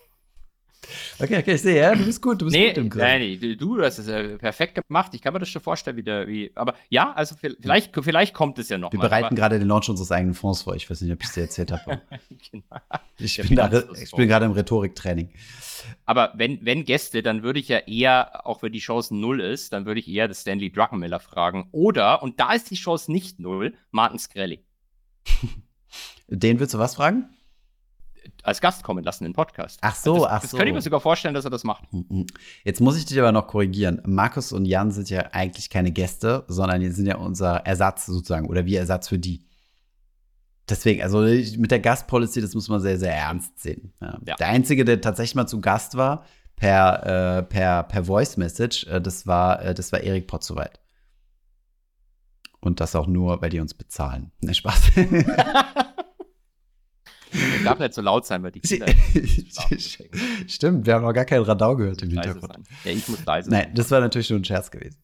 [1.19, 3.01] Okay, okay, ich sehe, ja, du bist gut, du bist nee, gut im Griff.
[3.01, 5.13] Nein, nee, du hast es äh, perfekt gemacht.
[5.13, 8.59] Ich kann mir das schon vorstellen, wie der, wie, aber ja, also vielleicht, vielleicht kommt
[8.59, 8.91] es ja noch.
[8.91, 10.75] Wir mal, bereiten gerade den Launch unseres eigenen Fonds vor.
[10.75, 12.01] Ich weiß nicht, ob ich es dir erzählt habe.
[12.51, 12.63] genau.
[13.17, 15.29] Ich bin, da, ich bin gerade im Rhetoriktraining.
[16.05, 19.73] Aber wenn, wenn Gäste, dann würde ich ja eher, auch wenn die Chance null ist,
[19.73, 21.67] dann würde ich eher das Stanley Druckenmiller fragen.
[21.71, 24.63] Oder, und da ist die Chance nicht null, Martin Skrelly.
[26.27, 27.29] Den würdest du was fragen?
[28.43, 29.79] Als Gast kommen lassen in den Podcast.
[29.81, 30.57] Ach so, das, ach das so.
[30.57, 31.91] Das könnte ich mir sogar vorstellen, dass er das macht.
[31.91, 32.27] Hm, hm.
[32.63, 34.01] Jetzt muss ich dich aber noch korrigieren.
[34.05, 38.47] Markus und Jan sind ja eigentlich keine Gäste, sondern die sind ja unser Ersatz sozusagen
[38.47, 39.45] oder wie Ersatz für die.
[40.69, 43.93] Deswegen, also mit der Gastpolicy, das muss man sehr, sehr ernst sehen.
[44.01, 44.19] Ja.
[44.25, 44.35] Ja.
[44.35, 49.01] Der Einzige, der tatsächlich mal zu Gast war, per, äh, per, per Voice Message, äh,
[49.01, 50.79] das war, äh, das war Erik Potzowait.
[52.61, 54.31] Und das auch nur, weil die uns bezahlen.
[54.41, 54.91] Ne, Spaß.
[57.31, 58.87] Ich darf nicht so laut sein, weil die Kinder.
[60.47, 62.53] Stimmt, wir haben noch gar keinen Radau gehört im Hintergrund.
[62.53, 62.63] Sein.
[62.83, 64.97] Ja, ich muss leise Nein, das war natürlich nur ein Scherz gewesen.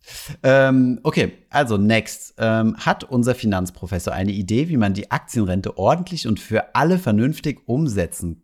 [0.43, 2.33] Ähm, okay, also next.
[2.38, 7.61] Ähm, hat unser Finanzprofessor eine Idee, wie man die Aktienrente ordentlich und für alle vernünftig
[7.67, 8.43] umsetzen,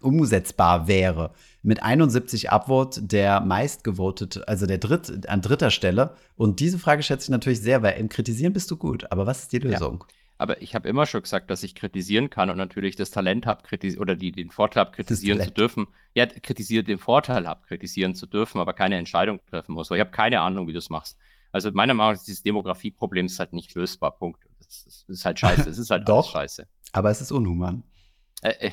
[0.00, 1.32] umsetzbar wäre?
[1.62, 6.14] Mit 71 Upvote der meistgevotet, also der dritt, an dritter Stelle.
[6.36, 9.10] Und diese Frage schätze ich natürlich sehr, weil im Kritisieren bist du gut.
[9.10, 10.04] Aber was ist die Lösung?
[10.08, 10.21] Ja.
[10.42, 13.62] Aber ich habe immer schon gesagt, dass ich kritisieren kann und natürlich das Talent habe,
[13.98, 15.86] oder die, den Vorteil habe, kritisieren zu dürfen.
[16.14, 19.88] Ja, kritisiert den Vorteil habe, kritisieren zu dürfen, aber keine Entscheidung treffen muss.
[19.88, 21.16] Weil ich habe keine Ahnung, wie du es machst.
[21.52, 24.18] Also meiner Meinung nach ist dieses Demografieproblem ist halt nicht lösbar.
[24.18, 24.42] Punkt.
[24.58, 25.70] Das ist, das ist halt scheiße.
[25.70, 26.66] Es ist halt Doch, scheiße.
[26.90, 27.84] Aber es ist unhuman.
[28.42, 28.70] Äh, äh.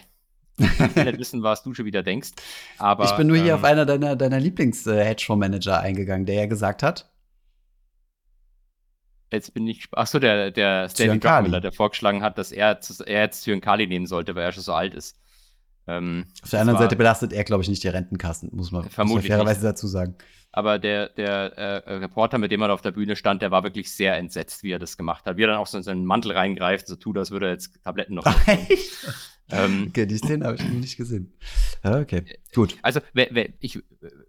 [0.58, 2.32] Ich kann nicht wissen, was du schon wieder denkst.
[2.80, 6.46] Aber, ich bin nur hier ähm, auf einer deiner, deiner Lieblings-Hedgefonds-Manager äh, eingegangen, der ja
[6.48, 7.12] gesagt hat,
[9.32, 9.88] Jetzt bin ich.
[9.92, 14.36] Achso, der, der Stanley Druckenmiller, der vorgeschlagen hat, dass er, er jetzt Zyankali nehmen sollte,
[14.36, 15.18] weil er schon so alt ist.
[15.88, 19.24] Ähm, Auf der anderen Seite belastet er, glaube ich, nicht die Rentenkassen, muss man, vermutlich
[19.24, 20.16] muss man fairerweise dazu sagen.
[20.52, 23.92] Aber der, der äh, Reporter, mit dem er auf der Bühne stand, der war wirklich
[23.92, 25.38] sehr entsetzt, wie er das gemacht hat.
[25.38, 27.84] Wie er dann auch so in seinen Mantel reingreift, so tut, als würde er jetzt
[27.84, 28.26] Tabletten noch.
[29.52, 31.34] ähm, okay, die Szene habe ich nicht gesehen.
[31.82, 32.78] Okay, gut.
[32.82, 33.00] Also,
[33.60, 33.80] ich,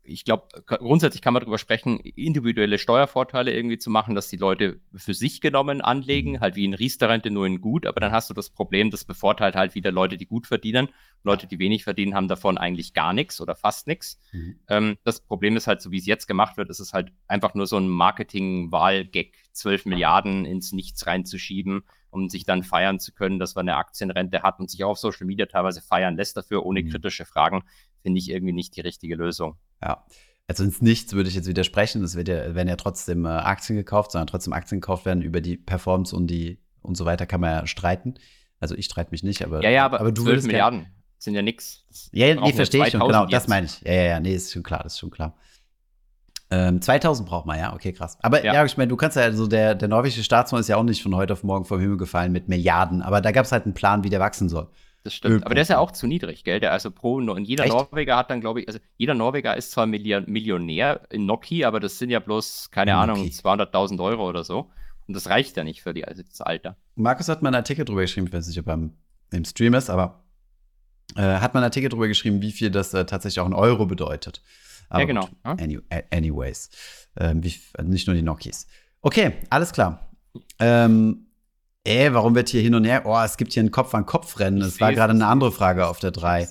[0.04, 4.80] ich glaube, grundsätzlich kann man darüber sprechen, individuelle Steuervorteile irgendwie zu machen, dass die Leute
[4.94, 6.40] für sich genommen anlegen, mhm.
[6.40, 9.56] halt wie in Riester-Rente nur in gut, aber dann hast du das Problem, das bevorteilt
[9.56, 10.88] halt wieder Leute, die gut verdienen.
[11.22, 14.18] Leute, die wenig verdienen, haben davon eigentlich gar nichts oder fast nichts.
[14.32, 14.60] Mhm.
[14.68, 17.54] Ähm, das Problem ist halt, so wie es jetzt gemacht wird, ist es halt einfach
[17.54, 23.38] nur so ein Marketing-Wahl-Gag, 12 Milliarden ins Nichts reinzuschieben um sich dann feiern zu können,
[23.38, 26.64] dass man eine Aktienrente hat und sich auch auf Social Media teilweise feiern lässt dafür,
[26.64, 26.90] ohne mhm.
[26.90, 27.62] kritische Fragen,
[28.02, 29.56] finde ich irgendwie nicht die richtige Lösung.
[29.82, 30.04] Ja.
[30.48, 32.02] Also ins Nichts würde ich jetzt widersprechen.
[32.02, 35.22] Es wird ja, werden ja trotzdem äh, Aktien gekauft, sondern trotzdem Aktien gekauft werden.
[35.22, 38.14] Über die Performance und die und so weiter kann man ja streiten.
[38.58, 39.62] Also ich streite mich nicht, aber.
[39.62, 40.86] Ja, ja, aber, aber du 12 Milliarden
[41.18, 41.84] sind ja nichts.
[42.12, 43.32] Ja, nee, verstehe ich schon, genau, jetzt.
[43.32, 43.80] das meine ich.
[43.82, 45.36] Ja, ja, ja, nee, ist schon klar, das ist schon klar.
[46.52, 48.18] Ähm, 2000 braucht man, ja, okay, krass.
[48.22, 50.76] Aber ja, ja ich meine, du kannst ja, so der, der norwegische Staatsmann ist ja
[50.76, 53.52] auch nicht von heute auf morgen vom Himmel gefallen mit Milliarden, aber da gab es
[53.52, 54.68] halt einen Plan, wie der wachsen soll.
[55.02, 56.60] Das stimmt, aber der ist ja auch zu niedrig, gell?
[56.60, 57.72] Der also pro und jeder Echt?
[57.72, 61.98] Norweger hat dann, glaube ich, also jeder Norweger ist zwar Millionär in Noki, aber das
[61.98, 64.70] sind ja bloß, keine Ahnung, 200.000 Euro oder so.
[65.06, 66.76] Und das reicht ja nicht für die, also das Alter.
[66.96, 68.90] Markus hat mal einen Artikel drüber geschrieben, ich weiß nicht, ob er
[69.32, 70.22] im Stream ist, aber
[71.16, 73.86] äh, hat mal einen Artikel drüber geschrieben, wie viel das äh, tatsächlich auch in Euro
[73.86, 74.42] bedeutet.
[74.90, 75.28] Aber ja, genau.
[75.42, 76.68] Any, anyways.
[77.16, 78.66] Ähm, wie, also nicht nur die Nokis.
[79.00, 80.10] Okay, alles klar.
[80.58, 81.28] Ähm,
[81.84, 83.02] ey, warum wird hier hin und her?
[83.06, 84.60] Oh, es gibt hier ein Kopf-an-Kopf-Rennen.
[84.60, 86.48] Es war gerade eine andere Frage auf der 3.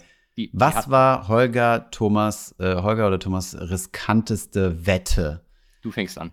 [0.53, 5.45] Was war Holger Thomas, äh, Holger oder Thomas riskanteste Wette?
[5.81, 6.31] Du fängst an.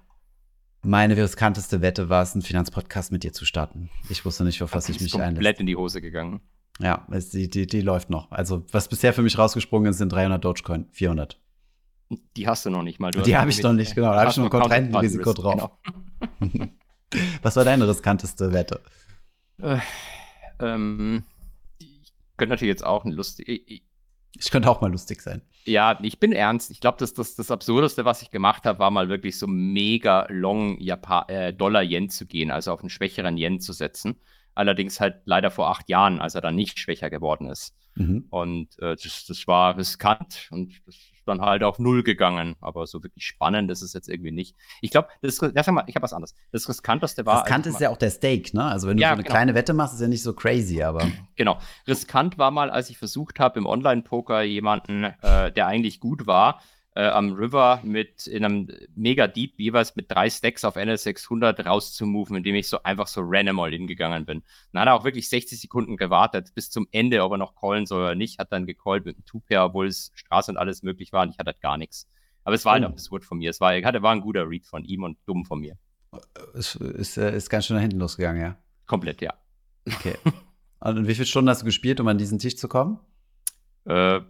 [0.83, 3.91] Meine riskanteste Wette war es, einen Finanzpodcast mit dir zu starten.
[4.09, 5.35] Ich wusste nicht, auf was ich mich einlasse.
[5.35, 6.41] komplett in die Hose gegangen.
[6.79, 8.31] Ja, die, die, die läuft noch.
[8.31, 11.41] Also, was bisher für mich rausgesprungen ist, sind 300 Dogecoin, 400.
[12.37, 13.11] Die hast du noch nicht mal.
[13.11, 14.13] Du die habe ich noch nicht, genau.
[14.13, 15.71] Da habe ich noch ein Kontrahentenrisiko drauf.
[16.41, 16.69] Genau.
[17.43, 18.81] Was war deine riskanteste Wette?
[19.61, 19.79] Äh,
[20.61, 21.25] ähm,
[21.79, 23.49] ich könnte natürlich jetzt auch ein lustig.
[23.49, 23.83] Ich,
[24.39, 25.43] ich könnte auch mal lustig sein.
[25.65, 26.71] Ja, ich bin ernst.
[26.71, 30.27] Ich glaube, das, das, das Absurdeste, was ich gemacht habe, war mal wirklich so mega
[30.29, 34.17] long Japan äh, Dollar-Yen zu gehen, also auf einen schwächeren Yen zu setzen.
[34.57, 37.75] Allerdings halt leider vor acht Jahren, als er dann nicht schwächer geworden ist.
[37.95, 38.27] Mhm.
[38.31, 42.57] Und äh, das, das war riskant und das dann halt auf Null gegangen.
[42.61, 44.57] Aber so wirklich spannend ist es jetzt irgendwie nicht.
[44.81, 46.35] Ich glaube, das sag mal, ich habe was anderes.
[46.53, 47.43] Das riskanteste war.
[47.43, 48.65] Riskant ist ja auch der Stake, ne?
[48.65, 49.35] Also wenn du ja, so eine genau.
[49.35, 51.07] kleine Wette machst, ist ja nicht so crazy, aber.
[51.37, 51.59] Genau.
[51.87, 56.63] Riskant war mal, als ich versucht habe, im Online-Poker jemanden, äh, der eigentlich gut war,
[56.97, 62.37] äh, am River mit in einem Mega Deep jeweils mit drei Stacks auf NS600 rauszumoven,
[62.37, 64.43] indem ich so einfach so random all hingegangen bin.
[64.73, 67.85] Dann hat er auch wirklich 60 Sekunden gewartet bis zum Ende, ob er noch callen
[67.85, 68.39] soll oder nicht.
[68.39, 71.39] Hat dann gecallt mit einem Two-Pair, obwohl es Straße und alles möglich war und ich
[71.39, 72.09] hatte halt gar nichts.
[72.45, 72.89] Aber es war halt oh.
[72.89, 73.51] absurd von mir.
[73.51, 75.77] Es war, hatte, war ein guter Read von ihm und dumm von mir.
[76.55, 78.57] Es ist, ist ganz schön nach hinten losgegangen, ja.
[78.87, 79.35] Komplett, ja.
[79.87, 80.15] Okay.
[80.81, 83.01] und wie viele Stunden hast du gespielt, um an diesen Tisch zu kommen?
[83.85, 84.21] Äh,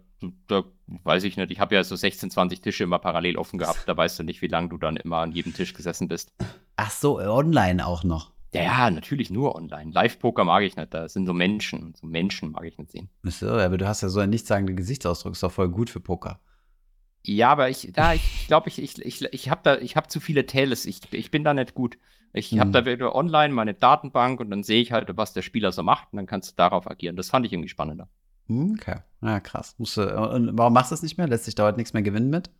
[0.47, 1.51] da weiß ich nicht.
[1.51, 3.85] Ich habe ja so 16, 20 Tische immer parallel offen gehabt.
[3.87, 6.33] Da weißt du nicht, wie lange du dann immer an jedem Tisch gesessen bist.
[6.77, 8.33] Ach so, online auch noch.
[8.55, 9.93] Ja, ja, natürlich nur online.
[9.93, 10.95] Live-Poker mag ich nicht.
[10.95, 11.95] Da sind so Menschen.
[11.95, 13.11] So Menschen mag ich nicht sehen.
[13.25, 15.33] So, aber du hast ja so einen nichtssagenden Gesichtsausdruck.
[15.33, 16.41] Ist doch voll gut für Poker.
[17.23, 20.21] Ja, aber ich, da, ich glaube, ich, ich, ich, ich habe da, ich habe zu
[20.21, 20.87] viele Tales.
[20.87, 21.99] Ich, ich bin da nicht gut.
[22.33, 22.61] Ich hm.
[22.61, 25.83] habe da wieder online meine Datenbank und dann sehe ich halt, was der Spieler so
[25.83, 27.17] macht und dann kannst du darauf agieren.
[27.17, 28.09] Das fand ich irgendwie spannender.
[28.49, 29.01] Hm, okay.
[29.23, 29.75] Ja, krass.
[29.79, 31.27] Musst und warum machst du es nicht mehr?
[31.27, 32.51] Lässt sich dauert nichts mehr gewinnen mit?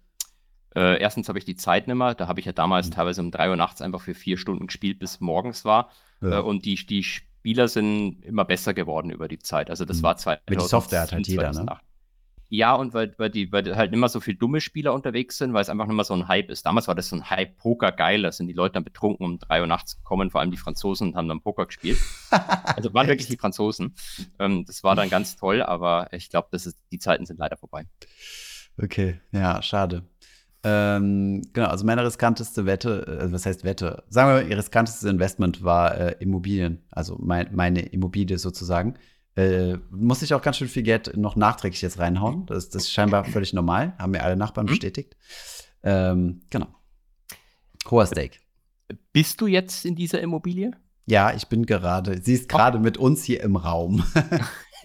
[0.75, 2.15] Äh, erstens habe ich die Zeit nicht mehr.
[2.15, 2.93] Da habe ich ja damals mhm.
[2.93, 5.91] teilweise um drei Uhr nachts einfach für vier Stunden gespielt, bis morgens war.
[6.21, 6.39] Ja.
[6.39, 9.71] Äh, und die, die Spieler sind immer besser geworden über die Zeit.
[9.71, 10.03] Also das mhm.
[10.03, 10.39] war zwei.
[10.49, 11.79] Die Software hat halt jeder, ne?
[12.49, 15.63] Ja, und weil, weil, die, weil halt immer so viele dumme Spieler unterwegs sind, weil
[15.63, 16.65] es einfach nicht mehr so ein Hype ist.
[16.65, 19.39] Damals war das so ein Hype, Poker geil, da sind die Leute dann betrunken um
[19.39, 21.99] drei Uhr nachts gekommen, vor allem die Franzosen und haben dann Poker gespielt.
[22.31, 23.95] also waren wirklich die Franzosen.
[24.39, 26.57] Ähm, das war dann ganz toll, aber ich glaube,
[26.93, 27.87] die Zeiten sind leider vorbei.
[28.81, 30.05] Okay, ja, schade.
[30.63, 34.03] Ähm, genau, also meine riskanteste Wette, äh, was heißt Wette?
[34.09, 38.95] Sagen wir mal, ihr riskantestes Investment war äh, Immobilien, also mein, meine Immobilie sozusagen.
[39.37, 42.47] Äh, muss ich auch ganz schön viel Geld noch nachträglich jetzt reinhauen.
[42.47, 44.71] Das, das ist scheinbar völlig normal, haben mir alle Nachbarn mhm.
[44.71, 45.17] bestätigt.
[45.83, 46.69] Ähm, genau.
[47.91, 48.39] Hoher Stake.
[49.13, 50.73] Bist du jetzt in dieser Immobilie?
[51.07, 52.21] Ja, ich bin gerade.
[52.23, 52.85] Sie ist gerade okay.
[52.85, 54.05] mit uns hier im Raum.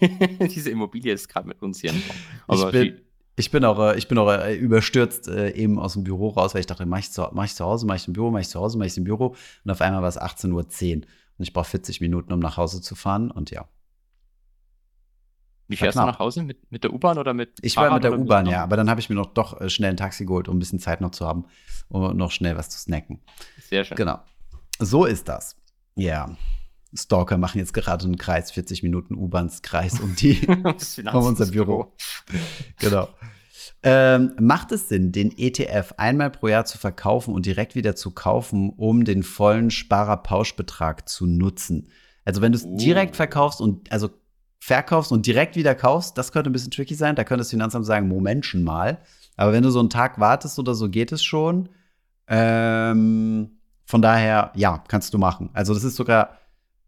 [0.00, 2.16] Diese Immobilie ist gerade mit uns hier im Raum.
[2.46, 3.00] Aber ich bin,
[3.36, 6.54] ich bin auch, äh, ich bin auch äh, überstürzt äh, eben aus dem Büro raus,
[6.54, 8.42] weil ich dachte, mache ich, zu, mach ich zu Hause, mache ich im Büro, mache
[8.42, 9.34] ich zu Hause, mache ich im Büro.
[9.64, 10.62] Und auf einmal war es 18.10 Uhr.
[10.62, 11.06] Und
[11.38, 13.30] ich brauche 40 Minuten, um nach Hause zu fahren.
[13.30, 13.66] Und ja,
[15.72, 16.42] wie fährst du nach Hause?
[16.42, 19.00] Mit, mit der U-Bahn oder mit Ich war mit der U-Bahn, ja, aber dann habe
[19.00, 21.26] ich mir noch doch äh, schnell ein Taxi geholt, um ein bisschen Zeit noch zu
[21.26, 21.46] haben
[21.88, 23.20] und noch schnell was zu snacken.
[23.68, 23.96] Sehr schön.
[23.96, 24.20] Genau.
[24.78, 25.56] So ist das.
[25.96, 26.26] Ja.
[26.26, 26.36] Yeah.
[26.94, 30.46] Stalker machen jetzt gerade einen Kreis, 40 Minuten U-Bahns-Kreis um die
[31.12, 31.94] um unser Büro.
[32.78, 33.08] genau.
[33.82, 38.12] Ähm, macht es Sinn, den ETF einmal pro Jahr zu verkaufen und direkt wieder zu
[38.12, 41.88] kaufen, um den vollen Sparerpauschbetrag zu nutzen?
[42.24, 42.76] Also wenn du es uh.
[42.76, 44.10] direkt verkaufst und also
[44.62, 47.16] verkaufst und direkt wieder kaufst, das könnte ein bisschen tricky sein.
[47.16, 48.98] Da könnte das Finanzamt sagen, Momentchen mal.
[49.36, 51.68] Aber wenn du so einen Tag wartest oder so, geht es schon.
[52.28, 55.50] Ähm, von daher, ja, kannst du machen.
[55.52, 56.38] Also das ist sogar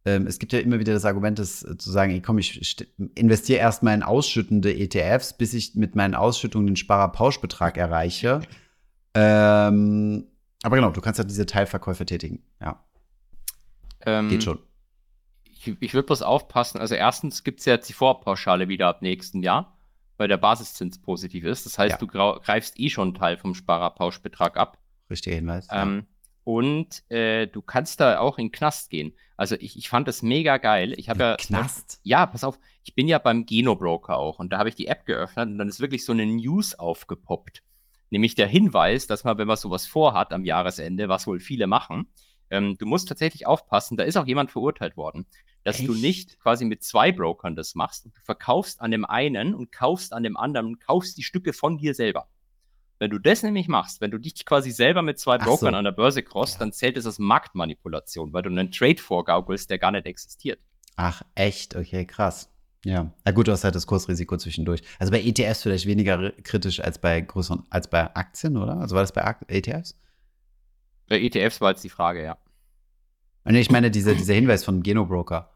[0.06, 2.76] ähm, es gibt ja immer wieder das Argument, dass, äh, zu sagen, komm, ich
[3.14, 8.42] investiere erstmal in ausschüttende ETFs, bis ich mit meinen Ausschüttungen den Sparerpauschbetrag erreiche.
[9.14, 10.26] ähm,
[10.62, 12.42] aber genau, du kannst ja diese Teilverkäufe tätigen.
[12.60, 12.84] Ja.
[14.04, 14.58] Ähm, Geht schon.
[15.66, 16.78] Ich, ich würde bloß aufpassen.
[16.78, 19.76] Also, erstens gibt es ja jetzt die Vorpauschale wieder ab nächsten Jahr,
[20.16, 21.66] weil der Basiszins positiv ist.
[21.66, 21.98] Das heißt, ja.
[21.98, 24.78] du greifst eh schon einen Teil vom Sparerpauschbetrag ab.
[25.10, 25.68] Richtiger Hinweis.
[25.70, 26.06] Ähm.
[26.44, 29.14] Und äh, du kannst da auch in den Knast gehen.
[29.36, 30.92] Also ich, ich fand das mega geil.
[30.98, 31.36] Ich habe ja.
[31.36, 32.00] Knast?
[32.02, 35.06] Ja, pass auf, ich bin ja beim Genobroker auch und da habe ich die App
[35.06, 37.62] geöffnet und dann ist wirklich so eine News aufgepoppt.
[38.10, 42.06] Nämlich der Hinweis, dass man, wenn man sowas vorhat am Jahresende, was wohl viele machen,
[42.50, 45.26] ähm, du musst tatsächlich aufpassen, da ist auch jemand verurteilt worden,
[45.64, 45.88] dass Echt?
[45.88, 48.04] du nicht quasi mit zwei Brokern das machst.
[48.04, 51.78] Du verkaufst an dem einen und kaufst an dem anderen und kaufst die Stücke von
[51.78, 52.28] dir selber.
[52.98, 55.76] Wenn du das nämlich machst, wenn du dich quasi selber mit zwei Brokern so.
[55.76, 59.78] an der Börse crossst, dann zählt es als Marktmanipulation, weil du einen Trade vorgaukelst, der
[59.78, 60.60] gar nicht existiert.
[60.96, 61.74] Ach, echt?
[61.74, 62.50] Okay, krass.
[62.84, 63.10] Ja.
[63.24, 64.82] Na gut, du hast halt das Kursrisiko zwischendurch.
[64.98, 68.76] Also bei ETFs vielleicht weniger kritisch als bei größeren, als bei Aktien, oder?
[68.76, 69.98] Also war das bei ETFs?
[71.08, 72.38] Bei ETFs war jetzt die Frage, ja.
[73.44, 75.53] Nee, ich meine, diese, dieser Hinweis von Genobroker.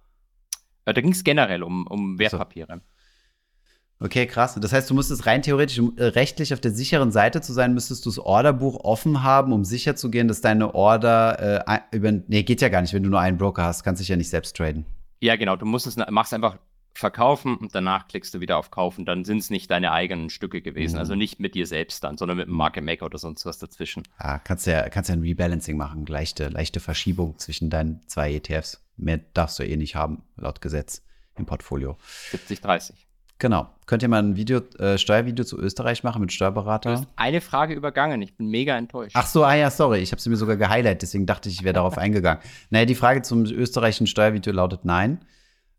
[0.92, 2.80] Da ging es generell um, um Wertpapiere.
[2.80, 4.04] So.
[4.04, 4.54] Okay, krass.
[4.54, 7.74] Das heißt, du müsstest rein theoretisch, um äh, rechtlich auf der sicheren Seite zu sein,
[7.74, 12.12] müsstest du das Orderbuch offen haben, um sicher zu gehen, dass deine Order äh, über.
[12.12, 14.30] Nee, geht ja gar nicht, wenn du nur einen Broker hast, kannst dich ja nicht
[14.30, 14.86] selbst traden.
[15.20, 15.56] Ja, genau.
[15.56, 16.58] Du musst es, machst einfach
[16.98, 19.04] verkaufen und danach klickst du wieder auf kaufen.
[19.04, 20.94] Dann sind es nicht deine eigenen Stücke gewesen.
[20.94, 21.00] Mhm.
[21.00, 24.02] Also nicht mit dir selbst dann, sondern mit einem Market Maker oder sonst was dazwischen.
[24.22, 26.06] Ja, kannst ja, kannst ja ein Rebalancing machen.
[26.06, 28.84] Leichte, leichte Verschiebung zwischen deinen zwei ETFs.
[28.96, 31.02] Mehr darfst du eh nicht haben, laut Gesetz
[31.36, 31.96] im Portfolio.
[32.30, 33.06] 70, 30.
[33.38, 33.68] Genau.
[33.86, 36.90] Könnt ihr mal ein Video, äh, Steuervideo zu Österreich machen mit Steuerberater?
[36.90, 38.20] Du hast eine Frage übergangen.
[38.20, 39.14] Ich bin mega enttäuscht.
[39.14, 40.00] Ach so, ah ja, sorry.
[40.00, 42.42] Ich habe sie mir sogar gehighlightet, deswegen dachte ich, ich wäre darauf eingegangen.
[42.70, 45.20] Naja, die Frage zum österreichischen Steuervideo lautet nein.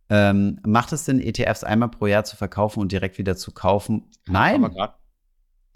[0.10, 4.10] Ähm, macht es Sinn, ETFs einmal pro Jahr zu verkaufen und direkt wieder zu kaufen?
[4.28, 4.76] Nein.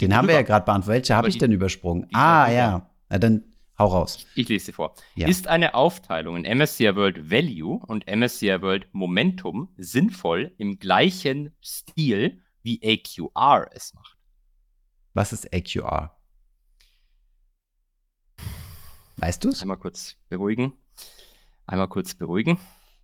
[0.01, 1.03] Den haben wir ja gerade beantwortet.
[1.03, 2.07] Welche habe ich denn übersprungen?
[2.13, 2.89] Ah, ja.
[3.09, 3.43] Na, dann
[3.77, 4.25] Hau raus.
[4.35, 4.93] Ich lese sie vor.
[5.15, 5.27] Ja.
[5.27, 12.41] Ist eine Aufteilung in MSCI World Value und MSCI World Momentum sinnvoll im gleichen Stil,
[12.61, 14.17] wie AQR es macht?
[15.13, 16.15] Was ist AQR?
[19.17, 19.61] Weißt du es?
[19.61, 20.73] Einmal kurz beruhigen.
[21.65, 22.59] Einmal kurz beruhigen.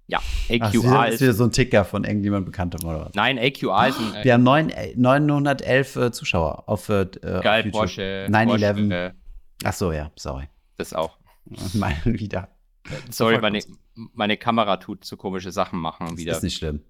[0.10, 0.18] Ja,
[0.50, 3.14] AQR Ach, ist, wieder, ist wieder so ein Ticker von irgendjemand Bekanntem oder was?
[3.14, 4.16] Nein, AQR ist ein.
[4.16, 8.26] Äh, Wir haben 9, 911 äh, Zuschauer auf, äh, Geil, auf Porsche.
[8.28, 8.92] 911.
[8.92, 9.12] Äh,
[9.64, 10.50] Ach so, ja, sorry.
[10.78, 11.20] Das auch.
[11.74, 12.50] Mal wieder.
[13.12, 13.60] Sorry, meine,
[13.94, 16.32] meine Kamera tut so komische Sachen machen wieder.
[16.32, 16.82] Ist nicht schlimm.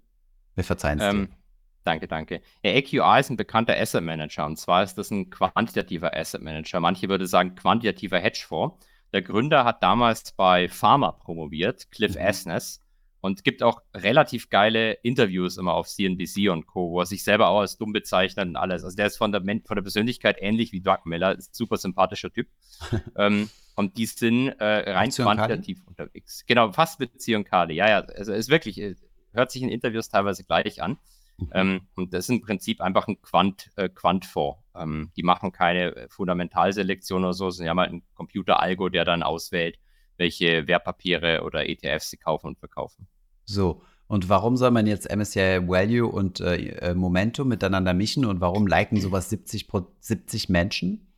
[0.56, 1.36] Wir verzeihen es ähm, dir.
[1.84, 2.42] Danke, danke.
[2.64, 6.80] Ja, AQR ist ein bekannter Asset Manager und zwar ist das ein quantitativer Asset Manager.
[6.80, 8.78] Manche würden sagen quantitativer Hedgefonds.
[9.12, 12.22] Der Gründer hat damals bei Pharma promoviert, Cliff mhm.
[12.22, 12.82] Asness,
[13.22, 17.50] und gibt auch relativ geile Interviews immer auf CNBC und Co., wo er sich selber
[17.50, 18.84] auch als dumm bezeichnet und alles.
[18.84, 21.78] Also der ist von der, von der Persönlichkeit ähnlich wie Doug Miller, ist ein super
[21.78, 22.48] sympathischer Typ.
[23.18, 26.44] ähm, und die sind äh, rein quantitativ unterwegs.
[26.48, 27.76] Genau, fast Beziehung Kali.
[27.76, 28.96] Ja, ja, also ist wirklich, äh,
[29.32, 30.98] hört sich in Interviews teilweise gleich an.
[31.38, 31.50] Mhm.
[31.54, 34.60] Ähm, und das ist im Prinzip einfach ein Quant, äh, Quantfonds.
[34.76, 39.06] Ähm, die machen keine äh, Fundamentalselektion oder so, sondern die haben halt einen Computer-Algo, der
[39.06, 39.78] dann auswählt,
[40.20, 43.08] welche Wertpapiere oder ETFs sie kaufen und verkaufen.
[43.46, 48.42] So, und warum soll man jetzt MSCI Value und äh, äh, Momentum miteinander mischen und
[48.42, 49.68] warum liken sowas 70,
[50.00, 51.10] 70 Menschen?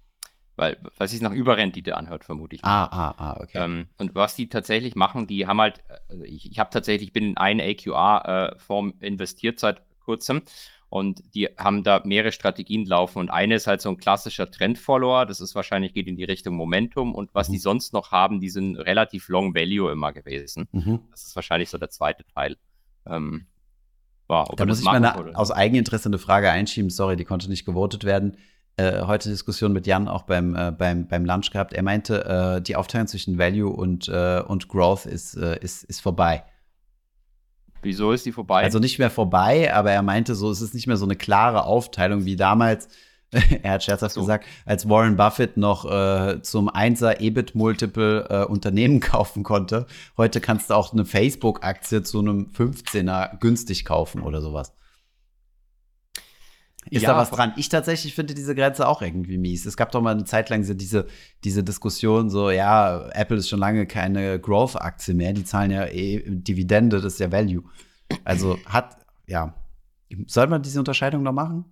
[0.62, 2.64] weil, weil sich nach Überrendite anhört, vermute ich.
[2.64, 3.58] Ah, ah, ah, okay.
[3.64, 7.24] Ähm, und was die tatsächlich machen, die haben halt, also ich, ich habe tatsächlich, bin
[7.24, 10.44] in eine AQR-Form äh, investiert seit kurzem
[10.92, 15.26] und die haben da mehrere Strategien laufen und eine ist halt so ein klassischer Trend-Follower,
[15.26, 17.54] das ist wahrscheinlich, geht in die Richtung Momentum und was mhm.
[17.54, 20.68] die sonst noch haben, die sind relativ Long Value immer gewesen.
[20.74, 21.00] Mhm.
[21.10, 22.58] Das ist wahrscheinlich so der zweite Teil.
[23.06, 23.48] Ähm,
[24.28, 27.64] wow, da muss ich mal eine, aus Eigeninteresse eine Frage einschieben, sorry, die konnte nicht
[27.64, 28.36] gewotet werden
[28.78, 31.74] äh, heute Diskussion mit Jan auch beim, äh, beim, beim Lunch gehabt.
[31.74, 36.02] Er meinte, äh, die Aufteilung zwischen Value und, äh, und Growth ist, äh, ist, ist
[36.02, 36.44] vorbei.
[37.82, 38.64] Wieso ist die vorbei?
[38.64, 41.64] Also nicht mehr vorbei, aber er meinte so, es ist nicht mehr so eine klare
[41.64, 42.88] Aufteilung wie damals.
[43.64, 44.22] er hat scherzhaft so.
[44.22, 49.88] gesagt, als Warren Buffett noch äh, zum 1er EBIT-Multiple äh, Unternehmen kaufen konnte.
[50.18, 54.74] Heute kannst du auch eine Facebook-Aktie zu einem 15er günstig kaufen oder sowas.
[56.90, 57.54] Ist ja, da was dran?
[57.58, 59.66] Ich tatsächlich finde diese Grenze auch irgendwie mies.
[59.66, 61.08] Es gab doch mal eine Zeit lang diese,
[61.44, 66.24] diese Diskussion, so, ja, Apple ist schon lange keine Growth-Aktie mehr, die zahlen ja eh
[66.26, 67.64] Dividende, das ist ja Value.
[68.24, 69.54] Also hat, ja,
[70.26, 71.66] soll man diese Unterscheidung noch machen?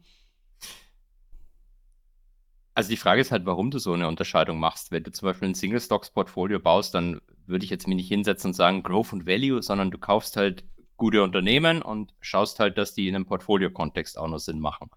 [2.76, 4.91] Also die Frage ist halt, warum du so eine Unterscheidung machst.
[4.91, 8.54] Wenn du zum Beispiel ein Single-Stocks-Portfolio baust, dann würde ich jetzt mir nicht hinsetzen und
[8.54, 10.63] sagen Growth und Value, sondern du kaufst halt
[10.95, 14.89] gute Unternehmen und schaust halt, dass die in einem Portfolio-Kontext auch noch Sinn machen.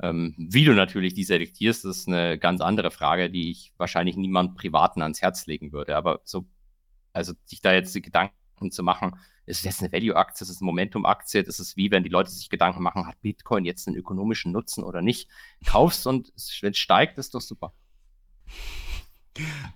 [0.00, 4.56] Ähm, wie du natürlich die selektierst, ist eine ganz andere Frage, die ich wahrscheinlich niemand
[4.56, 5.96] Privaten ans Herz legen würde.
[5.96, 6.46] Aber so,
[7.12, 10.60] also sich da jetzt die Gedanken zu machen, ist es jetzt eine Value-Aktie, ist es
[10.60, 13.96] eine Momentum-Aktie, das ist wie wenn die Leute sich Gedanken machen, hat Bitcoin jetzt einen
[13.96, 15.28] ökonomischen Nutzen oder nicht.
[15.64, 17.72] Kaufst und wenn es steigt, ist doch super.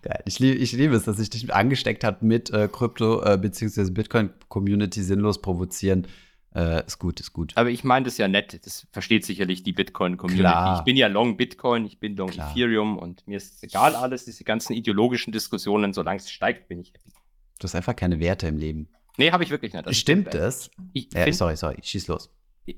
[0.02, 0.22] Geil.
[0.26, 3.90] Ich, lieb, ich liebe es, dass sich dich angesteckt hat mit äh, Krypto- äh, bzw.
[3.90, 6.06] Bitcoin-Community sinnlos provozieren.
[6.54, 7.52] Äh, ist gut, ist gut.
[7.56, 8.64] Aber ich meine das ja nett.
[8.66, 10.78] Das versteht sicherlich die Bitcoin-Community.
[10.78, 12.50] Ich bin ja long Bitcoin, ich bin long Klar.
[12.50, 16.92] Ethereum und mir ist egal alles, diese ganzen ideologischen Diskussionen, solange es steigt, bin ich
[16.92, 17.10] happy.
[17.58, 18.88] Du hast einfach keine Werte im Leben.
[19.16, 19.86] Nee, habe ich wirklich nicht.
[19.86, 20.70] Das Stimmt das?
[20.92, 22.30] Ich ja, sorry, sorry, schieß los.
[22.66, 22.76] Ich,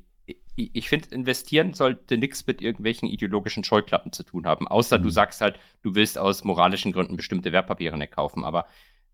[0.57, 5.03] ich, ich finde, investieren sollte nichts mit irgendwelchen ideologischen Scheuklappen zu tun haben, außer mhm.
[5.05, 8.45] du sagst halt, du willst aus moralischen Gründen bestimmte Wertpapiere nicht kaufen.
[8.45, 8.67] Aber,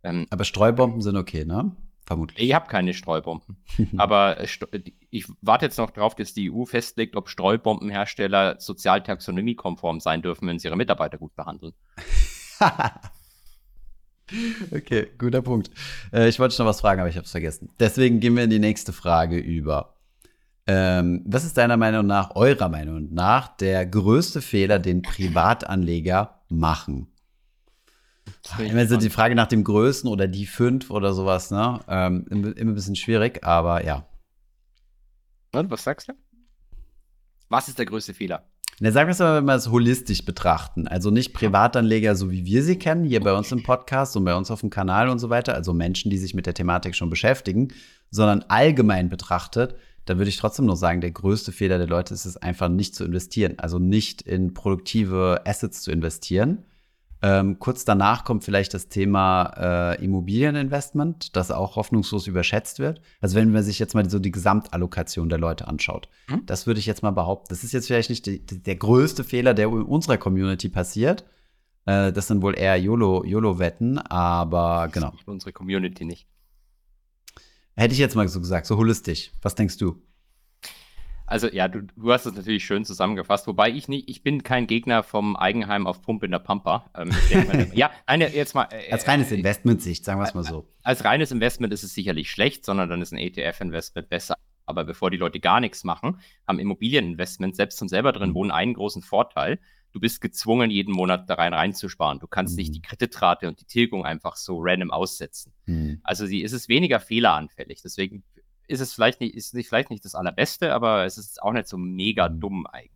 [0.02, 1.74] ähm, aber Streubomben sind okay, ne?
[2.10, 2.44] Vermutlich.
[2.44, 3.56] Ich habe keine Streubomben.
[3.96, 4.48] aber äh,
[5.10, 10.58] ich warte jetzt noch drauf, dass die EU festlegt, ob Streubombenhersteller sozialtaxonomiekonform sein dürfen, wenn
[10.58, 11.72] sie ihre Mitarbeiter gut behandeln.
[14.70, 15.72] Okay, guter Punkt.
[16.12, 17.68] Äh, ich wollte noch was fragen, aber ich habe es vergessen.
[17.80, 19.96] Deswegen gehen wir in die nächste Frage über.
[20.68, 27.08] Ähm, was ist deiner Meinung nach, eurer Meinung nach, der größte Fehler, den Privatanleger machen?
[28.58, 31.80] Immer so die Frage nach dem Größten oder die fünf oder sowas, ne?
[31.88, 34.06] Ähm, immer, immer ein bisschen schwierig, aber ja.
[35.52, 36.12] Und was sagst du?
[37.48, 38.44] Was ist der größte Fehler?
[38.82, 40.88] Na, sagen wir es mal, wenn wir es holistisch betrachten.
[40.88, 44.34] Also nicht Privatanleger, so wie wir sie kennen, hier bei uns im Podcast und bei
[44.34, 47.10] uns auf dem Kanal und so weiter, also Menschen, die sich mit der Thematik schon
[47.10, 47.68] beschäftigen,
[48.10, 52.24] sondern allgemein betrachtet, da würde ich trotzdem noch sagen, der größte Fehler der Leute ist
[52.24, 53.58] es einfach nicht zu investieren.
[53.58, 56.64] Also nicht in produktive Assets zu investieren,
[57.22, 63.02] ähm, kurz danach kommt vielleicht das Thema äh, Immobilieninvestment, das auch hoffnungslos überschätzt wird.
[63.20, 66.46] Also wenn man sich jetzt mal so die Gesamtallokation der Leute anschaut, mhm.
[66.46, 67.48] das würde ich jetzt mal behaupten.
[67.50, 71.24] Das ist jetzt vielleicht nicht die, der größte Fehler, der in unserer Community passiert.
[71.84, 75.12] Äh, das sind wohl eher YOLO-Wetten, YOLO aber genau.
[75.26, 76.26] Unsere Community nicht.
[77.76, 79.32] Hätte ich jetzt mal so gesagt, so holistisch.
[79.42, 80.02] Was denkst du?
[81.30, 84.66] Also ja, du, du hast es natürlich schön zusammengefasst, wobei ich nicht, ich bin kein
[84.66, 86.90] Gegner vom Eigenheim auf Pump in der Pampa.
[86.96, 87.12] Ähm,
[87.72, 88.66] ja, eine jetzt mal.
[88.72, 90.66] Äh, als reines Investmentsicht, sagen wir es mal so.
[90.82, 94.34] Als reines Investment ist es sicherlich schlecht, sondern dann ist ein ETF-Investment besser.
[94.66, 98.34] Aber bevor die Leute gar nichts machen, haben Immobilieninvestments selbst zum selber drin mhm.
[98.34, 99.60] wohnen einen großen Vorteil.
[99.92, 102.18] Du bist gezwungen, jeden Monat da rein reinzusparen.
[102.18, 102.62] Du kannst mhm.
[102.62, 105.52] nicht die Kreditrate und die Tilgung einfach so random aussetzen.
[105.66, 106.00] Mhm.
[106.02, 107.82] Also sie ist es weniger fehleranfällig.
[107.82, 108.24] Deswegen
[108.70, 111.68] ist es vielleicht nicht, ist nicht, vielleicht nicht das Allerbeste, aber es ist auch nicht
[111.68, 112.40] so mega mhm.
[112.40, 112.92] dumm eigentlich.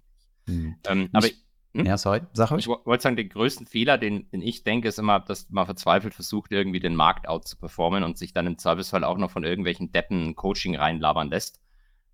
[0.46, 0.76] Hm.
[0.86, 1.28] Ähm, aber
[1.74, 1.86] hm?
[1.86, 2.60] Ja, sorry, sag euch.
[2.60, 6.14] Ich wollte sagen, den größten Fehler, den, den, ich denke, ist immer, dass man verzweifelt
[6.14, 9.42] versucht, irgendwie den Markt out zu performen und sich dann im Zweifelsfall auch noch von
[9.42, 11.60] irgendwelchen Deppen Coaching reinlabern lässt.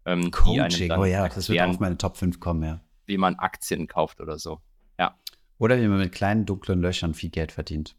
[0.07, 2.81] Ähm, Coaching, oh ja, das wird auf meine Top 5 kommen, ja.
[3.05, 4.63] Wie man Aktien kauft oder so.
[4.99, 5.19] Ja.
[5.59, 7.97] Oder wie man mit kleinen dunklen Löchern viel Geld verdient.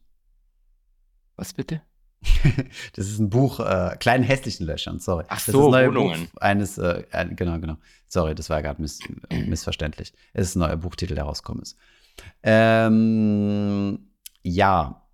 [1.36, 1.84] Was bitte?
[2.94, 5.26] das ist ein Buch, äh, kleinen hässlichen Löchern, sorry.
[5.28, 6.28] Ach so, das ist ein Wohnungen.
[6.28, 7.78] Buch eines, äh, ein, genau, genau.
[8.08, 10.14] Sorry, das war gerade miss, äh, missverständlich.
[10.34, 11.78] Es ist ein neuer Buchtitel, der rausgekommen ist.
[12.44, 14.00] Ähm,
[14.44, 15.08] ja.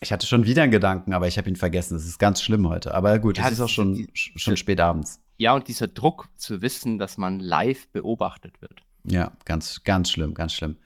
[0.00, 1.94] Ich hatte schon wieder einen Gedanken, aber ich habe ihn vergessen.
[1.94, 2.94] Das ist ganz schlimm heute.
[2.94, 5.20] Aber gut, ja, es ist auch schon, die, schon spät abends.
[5.36, 8.82] Ja, und dieser Druck zu wissen, dass man live beobachtet wird.
[9.04, 10.76] Ja, ganz, ganz schlimm, ganz schlimm.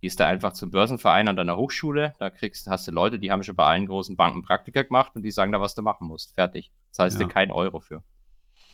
[0.00, 3.44] Gehst da einfach zum Börsenverein an deiner Hochschule, da kriegst, hast du Leute, die haben
[3.44, 6.34] schon bei allen großen Banken Praktika gemacht und die sagen da, was du machen musst.
[6.34, 6.72] Fertig.
[6.90, 7.26] Das heißt ja.
[7.26, 8.02] dir kein Euro für.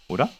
[0.08, 0.30] Oder?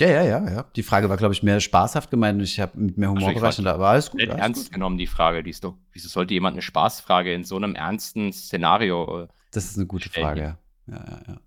[0.00, 0.64] Ja, ja, ja, ja.
[0.76, 3.66] Die Frage war, glaube ich, mehr spaßhaft gemeint und ich habe mit mehr Humor gerechnet,
[3.66, 4.20] aber alles gut.
[4.20, 4.72] Alles ernst gut.
[4.74, 8.32] genommen, die Frage, die ist doch, wieso sollte jemand eine Spaßfrage in so einem ernsten
[8.32, 9.24] Szenario?
[9.24, 10.26] Äh, das ist eine gute stellen?
[10.26, 10.58] Frage, ja
[10.90, 11.40] ja, ja.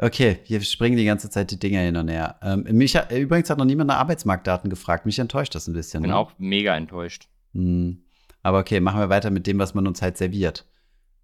[0.00, 2.36] Okay, wir springen die ganze Zeit die Dinger hin und her.
[2.42, 5.06] Ähm, mich, übrigens hat noch niemand nach Arbeitsmarktdaten gefragt.
[5.06, 6.00] Mich enttäuscht das ein bisschen.
[6.00, 6.16] Ich bin ne?
[6.16, 7.28] auch mega enttäuscht.
[7.52, 8.02] Hm.
[8.42, 10.66] Aber okay, machen wir weiter mit dem, was man uns halt serviert.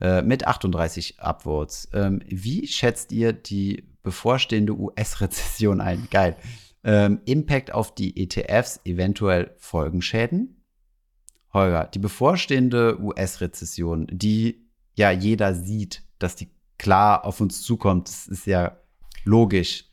[0.00, 1.88] Äh, mit 38 Upvotes.
[1.92, 6.08] Ähm, wie schätzt ihr die bevorstehende US-Rezession ein?
[6.10, 6.36] Geil.
[6.82, 10.62] Ähm, Impact auf die ETFs, eventuell Folgenschäden?
[11.52, 18.08] Holger, die bevorstehende US-Rezession, die ja jeder sieht, dass die klar auf uns zukommt.
[18.08, 18.76] Das ist ja
[19.24, 19.84] logisch.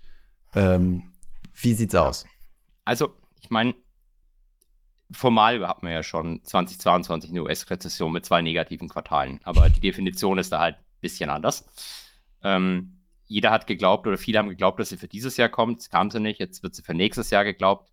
[0.55, 1.13] Ähm,
[1.53, 2.25] wie sieht's aus?
[2.83, 3.75] Also, ich meine,
[5.12, 10.38] formal hat man ja schon 2022 eine US-Rezession mit zwei negativen Quartalen, aber die Definition
[10.38, 11.66] ist da halt ein bisschen anders.
[12.43, 12.97] Ähm,
[13.28, 15.89] jeder hat geglaubt oder viele haben geglaubt, dass sie für dieses Jahr kommt.
[15.89, 17.89] Kam sie nicht, jetzt wird sie für nächstes Jahr geglaubt.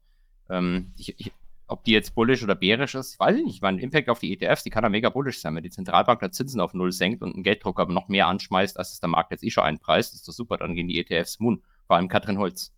[0.50, 1.32] Ähm, ich, ich,
[1.68, 3.54] ob die jetzt bullish oder bärisch ist, weiß ich nicht.
[3.56, 5.54] Ich meine, Impact auf die ETFs, die kann ja mega bullish sein.
[5.54, 8.78] Wenn die Zentralbank da Zinsen auf Null senkt und einen Gelddruck aber noch mehr anschmeißt,
[8.78, 10.56] als es der Markt jetzt eh schon einpreist, ist das super.
[10.56, 11.62] Dann gehen die ETFs Moon.
[11.86, 12.74] Vor allem Katrin Holz.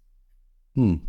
[0.74, 1.01] Hm.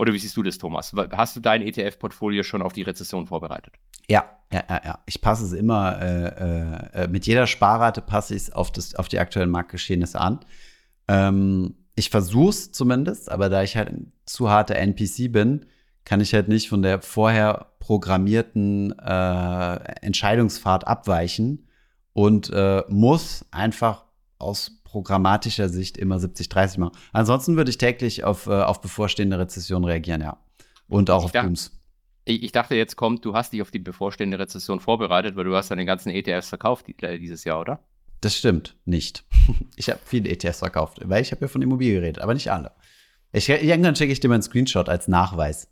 [0.00, 0.94] Oder wie siehst du das, Thomas?
[1.12, 3.74] Hast du dein ETF-Portfolio schon auf die Rezession vorbereitet?
[4.08, 4.98] Ja, ja, ja, ja.
[5.04, 9.18] Ich passe es immer, äh, äh, mit jeder Sparrate passe ich es auf, auf die
[9.18, 10.40] aktuellen Marktgeschehnisse an.
[11.06, 15.66] Ähm, ich versuche es zumindest, aber da ich halt ein zu harter NPC bin,
[16.06, 21.68] kann ich halt nicht von der vorher programmierten äh, Entscheidungsfahrt abweichen
[22.14, 24.06] und äh, muss einfach
[24.38, 26.96] aus programmatischer Sicht immer 70-30 machen.
[27.12, 30.38] Ansonsten würde ich täglich auf, äh, auf bevorstehende Rezession reagieren, ja.
[30.88, 31.80] Und auch ich auf Booms.
[32.24, 35.54] Ich, ich, dachte, jetzt kommt, du hast dich auf die bevorstehende Rezession vorbereitet, weil du
[35.54, 37.80] hast deine ganzen ETFs verkauft äh, dieses Jahr, oder?
[38.20, 39.24] Das stimmt nicht.
[39.76, 42.72] ich habe viele ETFs verkauft, weil ich habe ja von Immobilien geredet, aber nicht alle.
[43.32, 45.68] Ich, irgendwann schicke ich dir mal einen Screenshot als Nachweis.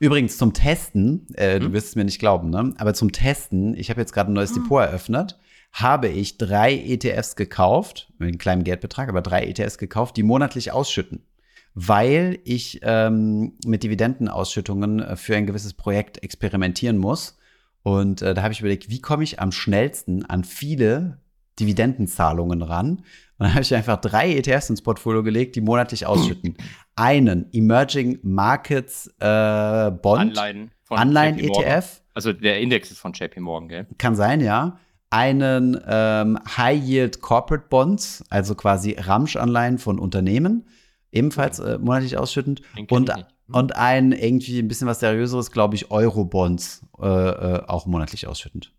[0.00, 1.60] Übrigens zum Testen, äh, hm?
[1.60, 2.74] du wirst es mir nicht glauben, ne?
[2.78, 4.64] aber zum Testen, ich habe jetzt gerade ein neues hm.
[4.64, 5.38] Depot eröffnet,
[5.74, 10.70] habe ich drei ETFs gekauft, mit einem kleinen Geldbetrag, aber drei ETFs gekauft, die monatlich
[10.70, 11.26] ausschütten,
[11.74, 17.36] weil ich ähm, mit Dividendenausschüttungen äh, für ein gewisses Projekt experimentieren muss.
[17.82, 21.18] Und äh, da habe ich überlegt, wie komme ich am schnellsten an viele
[21.58, 22.90] Dividendenzahlungen ran?
[22.90, 23.04] Und
[23.38, 26.56] dann habe ich einfach drei ETFs ins Portfolio gelegt, die monatlich ausschütten.
[26.94, 30.20] Einen Emerging Markets äh, Bond.
[30.20, 30.70] Anleihen.
[30.88, 32.00] Anleihen ETF.
[32.14, 33.86] Also der Index ist von JP Morgan, gell?
[33.98, 34.78] Kann sein, ja.
[35.14, 40.68] Einen ähm, High Yield Corporate Bonds, also quasi Ramsch-Anleihen von Unternehmen,
[41.12, 42.62] ebenfalls äh, monatlich ausschüttend.
[42.90, 43.12] Und,
[43.52, 48.72] und ein irgendwie ein bisschen was seriöseres, glaube ich, Euro-Bonds, äh, äh, auch monatlich ausschüttend.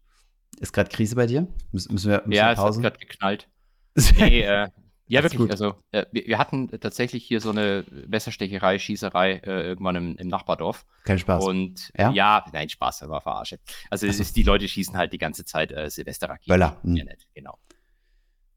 [0.59, 1.47] Ist gerade Krise bei dir?
[1.71, 3.47] Müssen, müssen wir, müssen ja, es hat gerade geknallt.
[4.17, 4.45] Nee,
[5.07, 5.39] ja, wirklich.
[5.39, 5.51] Gut.
[5.51, 10.27] Also, äh, wir, wir, hatten tatsächlich hier so eine Messerstecherei, Schießerei äh, irgendwann im, im,
[10.27, 10.85] Nachbardorf.
[11.03, 11.43] Kein Spaß.
[11.43, 13.59] Und ja, ja nein, Spaß, aber verarsche.
[13.89, 16.51] Also, es ist, die Leute schießen halt die ganze Zeit äh, Silvesterraketen.
[16.51, 16.77] Böller.
[16.83, 16.95] Hm.
[16.95, 17.57] Ja, genau.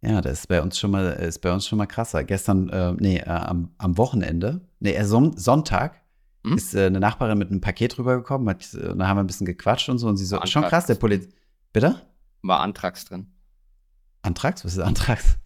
[0.01, 2.25] Ja, das ist bei uns schon mal, ist bei uns schon mal krasser.
[2.25, 6.01] Gestern, äh, nee, äh, am, am Wochenende, nee, äh, Son Sonntag,
[6.45, 6.57] hm?
[6.57, 9.89] ist äh, eine Nachbarin mit einem Paket rübergekommen, hat, da haben wir ein bisschen gequatscht
[9.89, 10.51] und so und sie so, Antrax.
[10.51, 11.35] schon krass, der Polizist.
[11.73, 12.01] Bitte?
[12.43, 13.33] War Antrax drin.
[14.23, 14.65] Antrax?
[14.65, 15.39] Was ist Antrax?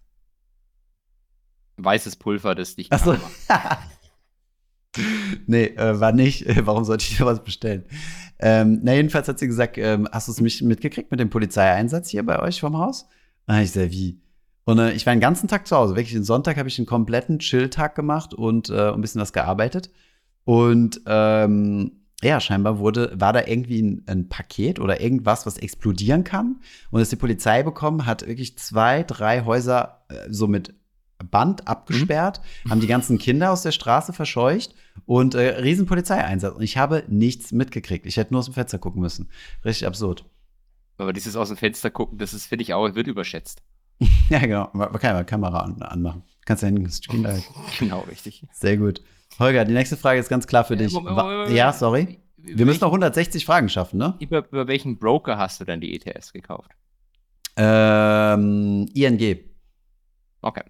[1.83, 3.15] Weißes Pulver, das dich Achso.
[5.47, 6.45] nee, äh, war nicht.
[6.65, 7.85] Warum sollte ich dir was bestellen?
[8.39, 12.09] Ähm, na, jedenfalls hat sie gesagt, ähm, hast du es mich mitgekriegt mit dem Polizeieinsatz
[12.09, 13.07] hier bei euch vom Haus?
[13.45, 14.21] Da ich gesagt, wie?
[14.65, 15.95] Und äh, ich war den ganzen Tag zu Hause.
[15.95, 19.89] Wirklich, den Sonntag habe ich einen kompletten Chill-Tag gemacht und äh, ein bisschen was gearbeitet.
[20.45, 26.23] Und ähm, ja, scheinbar wurde, war da irgendwie ein, ein, Paket oder irgendwas, was explodieren
[26.23, 26.61] kann.
[26.89, 30.73] Und dass die Polizei bekommen, hat wirklich zwei, drei Häuser äh, so mit
[31.29, 32.71] Band abgesperrt, mhm.
[32.71, 36.55] haben die ganzen Kinder aus der Straße verscheucht und äh, riesen Polizeieinsatz.
[36.55, 38.05] Und ich habe nichts mitgekriegt.
[38.05, 39.29] Ich hätte nur aus dem Fenster gucken müssen.
[39.65, 40.25] Richtig absurd.
[40.97, 43.61] Aber dieses aus dem Fenster gucken, das ist, finde ich auch, wird überschätzt.
[44.29, 44.69] ja, genau.
[44.73, 46.23] Man kann ja Kamera an, anmachen.
[46.45, 47.25] Kannst ja einen Stream
[47.79, 48.45] Genau, richtig.
[48.51, 49.01] Sehr gut.
[49.39, 50.93] Holger, die nächste Frage ist ganz klar für dich.
[51.49, 52.19] Ja, sorry.
[52.37, 54.15] Wir müssen noch 160 Fragen schaffen, ne?
[54.19, 56.71] Über, über welchen Broker hast du denn die ETS gekauft?
[57.55, 59.39] Ähm, ING.
[60.41, 60.63] Okay.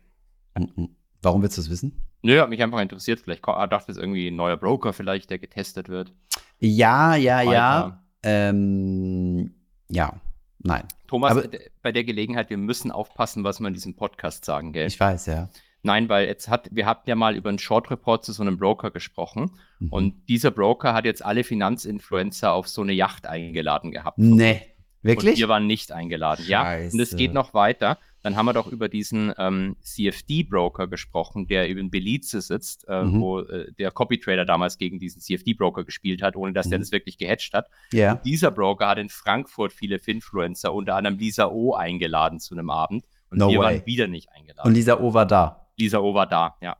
[1.21, 2.05] Warum willst du es wissen?
[2.21, 3.19] Nö, hat mich einfach interessiert.
[3.19, 6.13] Vielleicht dachte es irgendwie ein neuer Broker vielleicht, der getestet wird.
[6.59, 7.51] Ja, ja, Weiter.
[7.51, 8.03] ja.
[8.23, 9.53] Ähm,
[9.89, 10.21] ja,
[10.59, 10.83] nein.
[11.07, 11.49] Thomas, Aber,
[11.81, 14.87] bei der Gelegenheit, wir müssen aufpassen, was wir in diesem Podcast sagen, gell?
[14.87, 15.49] Ich weiß, ja.
[15.85, 18.57] Nein, weil jetzt hat, wir hatten ja mal über einen Short Report zu so einem
[18.57, 19.51] Broker gesprochen.
[19.79, 19.89] Mhm.
[19.89, 24.17] Und dieser Broker hat jetzt alle Finanzinfluencer auf so eine Yacht eingeladen gehabt.
[24.17, 24.61] Nee.
[25.01, 25.33] Wirklich?
[25.33, 26.45] Und wir waren nicht eingeladen.
[26.45, 26.49] Scheiße.
[26.49, 27.97] Ja, und es geht noch weiter.
[28.23, 33.21] Dann haben wir doch über diesen ähm, CFD-Broker gesprochen, der in Belize sitzt, äh, mhm.
[33.21, 36.71] wo äh, der Copy-Trader damals gegen diesen CFD-Broker gespielt hat, ohne dass mhm.
[36.71, 37.69] der das wirklich gehatcht hat.
[37.93, 38.15] Yeah.
[38.15, 43.05] Dieser Broker hat in Frankfurt viele Finfluencer, unter anderem Lisa O, eingeladen zu einem Abend.
[43.29, 43.65] Und no wir way.
[43.65, 44.67] waren wieder nicht eingeladen.
[44.67, 45.67] Und Lisa O war da.
[45.77, 46.77] Lisa O war da, ja.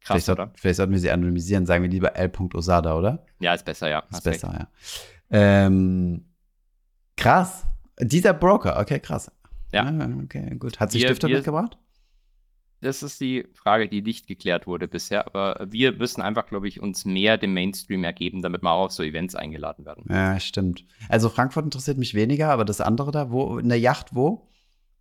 [0.00, 0.52] Krass, vielleicht, oder?
[0.54, 2.30] vielleicht sollten wir sie anonymisieren, sagen wir lieber L.
[2.54, 3.26] Osada, oder?
[3.40, 4.04] Ja, ist besser, ja.
[4.08, 4.60] Ist besser, recht.
[4.60, 5.66] ja.
[5.66, 6.26] Ähm,
[7.16, 7.66] krass.
[7.98, 9.32] Dieser Broker, okay, krass.
[9.76, 9.84] Ja.
[9.84, 10.80] Ah, okay, gut.
[10.80, 11.78] Hat sie wir, Stifte wir, mitgebracht?
[12.80, 15.26] Das ist die Frage, die nicht geklärt wurde bisher.
[15.26, 18.92] Aber wir müssen einfach, glaube ich, uns mehr dem Mainstream ergeben, damit wir auch auf
[18.92, 20.04] so Events eingeladen werden.
[20.08, 20.84] Ja, stimmt.
[21.08, 24.48] Also Frankfurt interessiert mich weniger, aber das andere da, wo, in der Yacht, wo?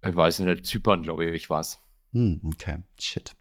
[0.08, 1.80] Ich weiß nicht, Zypern, glaube ich, war es.
[2.14, 3.36] Hm, okay, shit.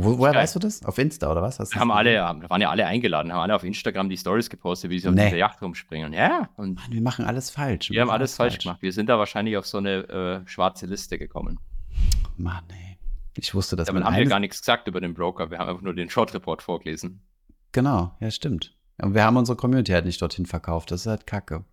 [0.00, 0.84] Wo, woher weißt du das?
[0.84, 1.58] Auf Insta oder was?
[1.58, 4.90] Hast haben alle, da waren ja alle eingeladen, haben alle auf Instagram die Stories gepostet,
[4.90, 5.22] wie sie nee.
[5.22, 6.12] auf dieser Yacht rumspringen.
[6.12, 6.48] Ja.
[6.56, 7.90] Und Mann, wir machen alles falsch.
[7.90, 8.82] Wir, wir haben alles falsch, falsch gemacht.
[8.82, 11.58] Wir sind da wahrscheinlich auf so eine äh, schwarze Liste gekommen.
[12.36, 12.98] Mann, ey.
[13.36, 13.86] Ich wusste das.
[13.86, 15.50] Damit haben wir gar nichts gesagt über den Broker.
[15.50, 17.20] Wir haben einfach nur den Short Report vorgelesen.
[17.72, 18.76] Genau, ja, stimmt.
[19.00, 20.90] Und wir haben unsere Community halt nicht dorthin verkauft.
[20.90, 21.64] Das ist halt kacke.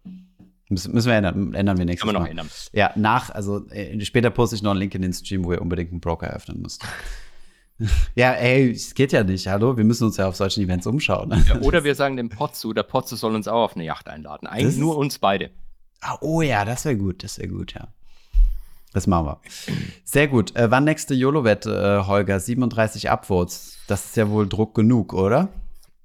[0.70, 1.54] Müssen, müssen wir ändern.
[1.54, 2.50] Ändern wir nächstes Kann man noch ändern.
[2.72, 5.62] Ja, nach, also äh, später poste ich noch einen Link in den Stream, wo ihr
[5.62, 6.84] unbedingt einen Broker öffnen müsst.
[8.16, 9.48] Ja, ey, es geht ja nicht.
[9.48, 11.44] Hallo, wir müssen uns ja auf solchen Events umschauen.
[11.48, 14.48] Ja, oder wir sagen dem Potzu, der Potzu soll uns auch auf eine Yacht einladen.
[14.48, 15.52] Eigentlich das nur uns beide.
[16.02, 17.88] Ah, oh ja, das wäre gut, das wäre gut, ja.
[18.94, 19.42] Das machen wir.
[20.06, 20.56] Sehr gut.
[20.56, 22.40] Äh, wann nächste YOLO-Wette, äh, Holger?
[22.40, 23.80] 37 Upvotes.
[23.88, 25.50] Das ist ja wohl Druck genug, oder?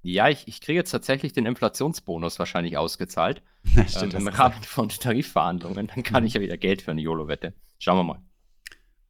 [0.02, 3.42] Ja, ich, ich kriege jetzt tatsächlich den Inflationsbonus wahrscheinlich ausgezahlt.
[3.86, 5.86] Stimmt, ähm, Im Rahmen von Tarifverhandlungen.
[5.86, 6.26] Dann kann mhm.
[6.26, 7.52] ich ja wieder Geld für eine YOLO-Wette.
[7.78, 8.22] Schauen wir mal.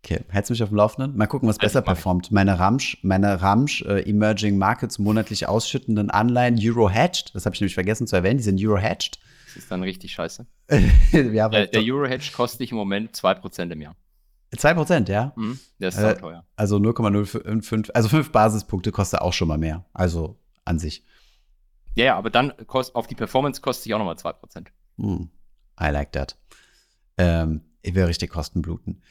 [0.03, 1.17] Okay, hältst du mich auf dem Laufenden?
[1.17, 2.31] Mal gucken, was also besser performt.
[2.33, 7.61] Meine Ramsch, meine Ramsch äh, Emerging Markets monatlich ausschüttenden Anleihen Euro Hedged, das habe ich
[7.61, 9.19] nämlich vergessen zu erwähnen, die sind Euro Hedged.
[9.47, 10.47] Das ist dann richtig scheiße.
[11.13, 13.97] ja, der, der Euro Hedge kostet dich im Moment 2% im Jahr.
[14.55, 15.33] 2%, ja?
[15.37, 16.45] Mhm, der ist äh, teuer.
[16.57, 19.85] Also 0,05, also 5 Basispunkte kostet auch schon mal mehr.
[19.93, 21.05] Also an sich.
[21.95, 24.67] Ja, ja, aber dann kost, auf die Performance kostet sich auch nochmal 2%.
[24.97, 25.25] Mm,
[25.81, 26.37] I like that.
[27.19, 29.03] Ähm, ich will richtig Kosten bluten.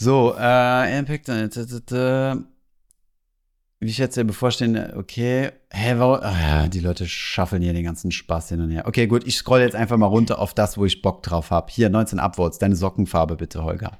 [0.00, 1.28] So, äh, Impact,
[3.80, 8.10] wie ich jetzt hier bevorstehen, okay, hä, warum, ja, die Leute schaffeln hier den ganzen
[8.10, 8.86] Spaß hin und her.
[8.86, 11.70] Okay, gut, ich scroll jetzt einfach mal runter auf das, wo ich Bock drauf habe.
[11.70, 13.98] Hier, 19 Upvotes, deine Sockenfarbe bitte, Holger.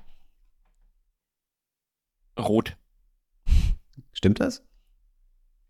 [2.38, 2.76] Rot.
[4.12, 4.64] Stimmt das?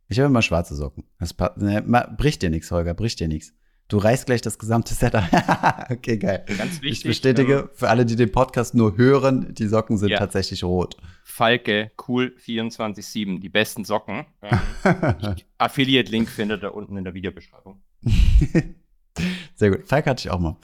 [0.09, 1.05] Ich habe immer schwarze Socken.
[1.19, 1.83] Das ne,
[2.17, 3.53] bricht dir nichts, Holger, bricht dir nichts.
[3.89, 5.25] Du reißt gleich das gesamte Setup.
[5.91, 6.45] okay, geil.
[6.59, 6.91] Ganz wichtig.
[6.91, 10.19] Ich bestätige, ähm, für alle, die den Podcast nur hören, die Socken sind ja.
[10.19, 10.99] tatsächlich rot.
[11.25, 14.27] Falke, cool 24-7, die besten Socken.
[14.43, 14.61] Ähm,
[15.59, 17.81] Affiliate-Link findet ihr unten in der Videobeschreibung.
[19.55, 19.89] Sehr gut.
[19.89, 20.57] Falke hatte ich auch mal.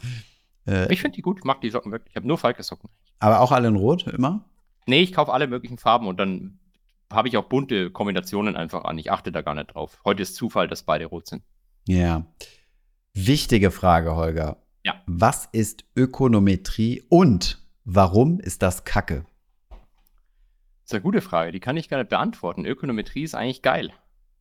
[0.67, 2.11] Äh, ich finde die gut, ich mag die Socken wirklich.
[2.11, 2.91] Ich habe nur Falke-Socken.
[3.21, 4.45] Aber auch alle in Rot, immer?
[4.85, 6.59] Nee, ich kaufe alle möglichen Farben und dann
[7.11, 8.99] habe ich auch bunte Kombinationen einfach an.
[8.99, 10.03] Ich achte da gar nicht drauf.
[10.05, 11.43] Heute ist Zufall, dass beide rot sind.
[11.87, 11.97] Ja.
[11.97, 12.27] Yeah.
[13.17, 14.57] Wichtige Frage, Holger.
[14.83, 15.01] Ja.
[15.07, 19.25] Was ist Ökonometrie und warum ist das Kacke?
[19.71, 19.79] Das
[20.87, 22.67] ist eine gute Frage, die kann ich gar nicht beantworten.
[22.67, 23.93] Ökonometrie ist eigentlich geil.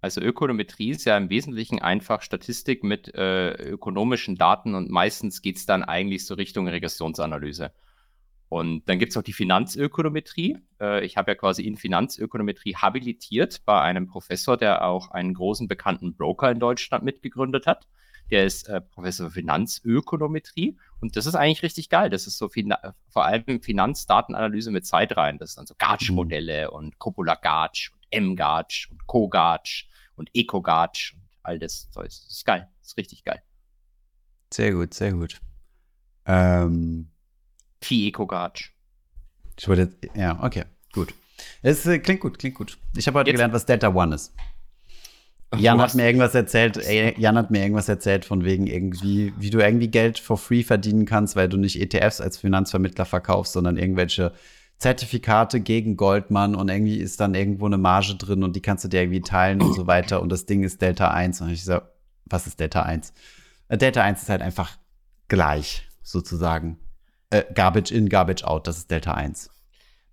[0.01, 5.57] Also Ökonometrie ist ja im Wesentlichen einfach Statistik mit äh, ökonomischen Daten und meistens geht
[5.57, 7.71] es dann eigentlich so Richtung Regressionsanalyse.
[8.49, 10.57] Und dann gibt es auch die Finanzökonometrie.
[10.81, 15.67] Äh, ich habe ja quasi in Finanzökonometrie habilitiert bei einem Professor, der auch einen großen
[15.67, 17.87] bekannten Broker in Deutschland mitgegründet hat.
[18.33, 22.09] Der ist äh, Professor für Finanzökonometrie und das ist eigentlich richtig geil.
[22.09, 22.73] Das ist so fin
[23.07, 25.37] vor allem Finanzdatenanalyse mit Zeitreihen.
[25.37, 26.75] Das sind dann so Garch-Modelle mhm.
[26.75, 32.05] und Coppola-Garch und M-Garch und Co-Garch und Eco-Garch und all das Zeug.
[32.05, 32.67] Das ist geil.
[32.79, 33.43] Das ist richtig geil.
[34.51, 35.39] Sehr gut, sehr gut.
[36.25, 37.11] Ähm,
[37.81, 38.73] Phi Eco-Garch.
[39.59, 41.13] Ich wollte, ja, okay, gut.
[41.61, 42.79] Es äh, klingt gut, klingt gut.
[42.95, 44.33] Ich habe heute Jetzt, gelernt, was Delta One ist.
[45.57, 46.79] Jan hat mir irgendwas erzählt,
[47.17, 51.05] Jan hat mir irgendwas erzählt von wegen irgendwie, wie du irgendwie Geld for free verdienen
[51.05, 54.33] kannst, weil du nicht ETFs als Finanzvermittler verkaufst, sondern irgendwelche
[54.77, 58.89] Zertifikate gegen Goldman und irgendwie ist dann irgendwo eine Marge drin und die kannst du
[58.89, 61.79] dir irgendwie teilen und so weiter und das Ding ist Delta 1 und ich so,
[62.25, 63.13] was ist Delta 1?
[63.69, 64.77] Äh, Delta 1 ist halt einfach
[65.27, 66.79] gleich, sozusagen.
[67.29, 69.49] Äh, garbage in, Garbage out, das ist Delta 1.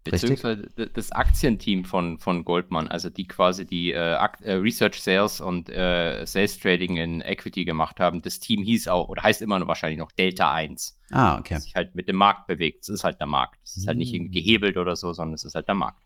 [0.03, 0.93] Beziehungsweise Richtig?
[0.95, 6.25] das Aktienteam von, von Goldman, also die quasi die äh, äh, Research Sales und äh,
[6.25, 9.99] Sales Trading in Equity gemacht haben, das Team hieß auch, oder heißt immer noch wahrscheinlich
[9.99, 10.99] noch Delta 1.
[11.11, 11.55] Ah, okay.
[11.55, 12.83] Das sich halt mit dem Markt bewegt.
[12.83, 13.61] Das ist halt der Markt.
[13.63, 14.45] Das ist halt nicht irgendwie hm.
[14.45, 16.03] gehebelt oder so, sondern es ist halt der Markt.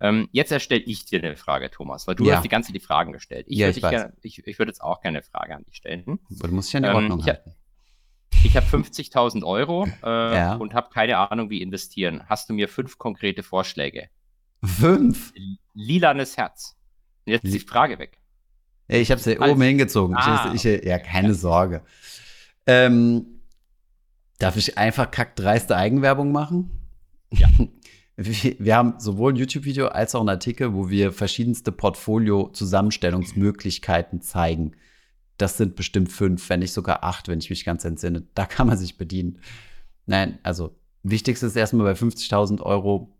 [0.00, 2.36] Ähm, jetzt erstelle ich dir eine Frage, Thomas, weil du ja.
[2.36, 3.46] hast die ganze die Fragen gestellt.
[3.48, 6.18] Ich ja, würde ich, ich, ich würde jetzt auch gerne eine Frage an dich stellen.
[6.28, 7.54] Du musst ja eine ähm, Ordnung halten.
[8.44, 10.56] Ich habe 50.000 Euro äh, ja.
[10.56, 12.22] und habe keine Ahnung, wie investieren.
[12.28, 14.08] Hast du mir fünf konkrete Vorschläge?
[14.62, 15.32] Fünf?
[15.74, 16.76] Lilanes Herz.
[17.26, 18.18] Und jetzt ist die Frage weg.
[18.88, 20.16] Ja, ich habe sie oben hingezogen.
[20.16, 21.82] Ah, ich, ich, ja, keine Sorge.
[22.66, 23.40] Ähm,
[24.38, 26.70] darf ich einfach kackdreiste Eigenwerbung machen?
[27.32, 27.48] Ja.
[28.18, 34.72] Wir haben sowohl ein YouTube-Video als auch einen Artikel, wo wir verschiedenste Portfolio-Zusammenstellungsmöglichkeiten zeigen.
[35.38, 38.26] Das sind bestimmt fünf, wenn nicht sogar acht, wenn ich mich ganz entsinne.
[38.34, 39.40] Da kann man sich bedienen.
[40.06, 43.18] Nein, also wichtigste ist erstmal bei 50.000 Euro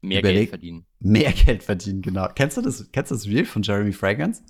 [0.00, 0.86] mehr Geld verdienen.
[1.00, 2.28] Mehr Geld verdienen, genau.
[2.34, 4.42] Kennst du das, kennst du das Reel von Jeremy Fragrance?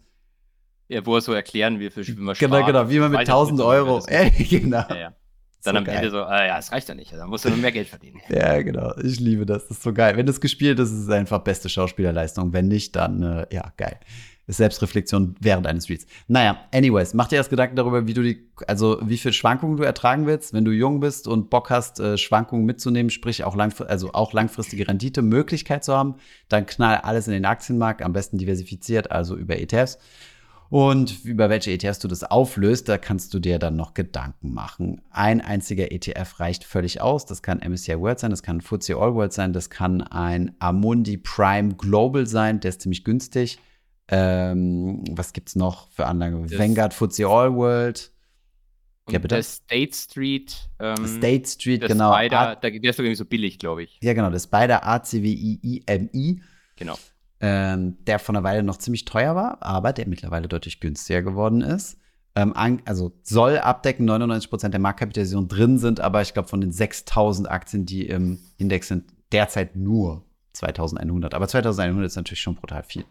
[0.89, 3.61] Ja, wo er so erklären will, wie man Genau, spart, genau, wie man mit 1000
[3.63, 4.05] Euro.
[4.11, 4.85] Ja, genau.
[4.91, 5.15] Ja, ja.
[5.63, 5.97] Dann so am geil.
[5.97, 8.21] Ende so, äh, ja, es reicht ja nicht, dann musst du nur mehr Geld verdienen.
[8.29, 8.95] ja, genau.
[8.99, 9.69] Ich liebe das.
[9.69, 10.15] Das ist so geil.
[10.19, 12.53] Wenn das gespielt ist, ist es einfach beste Schauspielerleistung.
[12.53, 13.99] Wenn nicht, dann, äh, ja, geil
[14.47, 16.07] ist Selbstreflexion während eines Reads.
[16.29, 19.83] Naja, anyways, mach dir erst Gedanken darüber, wie du die, also wie viel Schwankungen du
[19.83, 23.89] ertragen willst, wenn du jung bist und Bock hast, äh, Schwankungen mitzunehmen, sprich auch, langfr
[23.89, 26.17] also auch langfristige Rendite, Möglichkeit zu haben,
[26.49, 29.99] dann knall alles in den Aktienmarkt, am besten diversifiziert, also über ETFs.
[30.71, 35.03] Und über welche ETFs du das auflöst, da kannst du dir dann noch Gedanken machen.
[35.11, 37.27] Ein einziger ETF reicht völlig aus.
[37.27, 41.17] Das kann MSCI World sein, das kann FTSE All World sein, das kann ein Amundi
[41.17, 43.59] Prime Global sein, der ist ziemlich günstig.
[44.09, 46.47] Ähm, was es noch für Anlagen?
[46.47, 48.13] Das Vanguard FTSE All World.
[49.11, 49.35] Ja, bitte?
[49.35, 50.71] Der State Street.
[50.79, 52.15] Ähm, State Street, genau.
[52.15, 53.99] Spider, da, der ist irgendwie so billig, glaube ich.
[54.03, 54.31] Ja, genau.
[54.31, 56.41] Das Spider ACWI-IMI.
[56.77, 56.99] Genau.
[57.41, 61.61] Ähm, der von einer Weile noch ziemlich teuer war, aber der mittlerweile deutlich günstiger geworden
[61.61, 61.99] ist.
[62.35, 67.51] Ähm, also soll abdecken, 99% der Marktkapitalisierung drin sind, aber ich glaube, von den 6000
[67.51, 70.25] Aktien, die im Index sind, derzeit nur
[70.55, 71.35] 2100.
[71.35, 73.05] Aber 2100 ist natürlich schon brutal viel.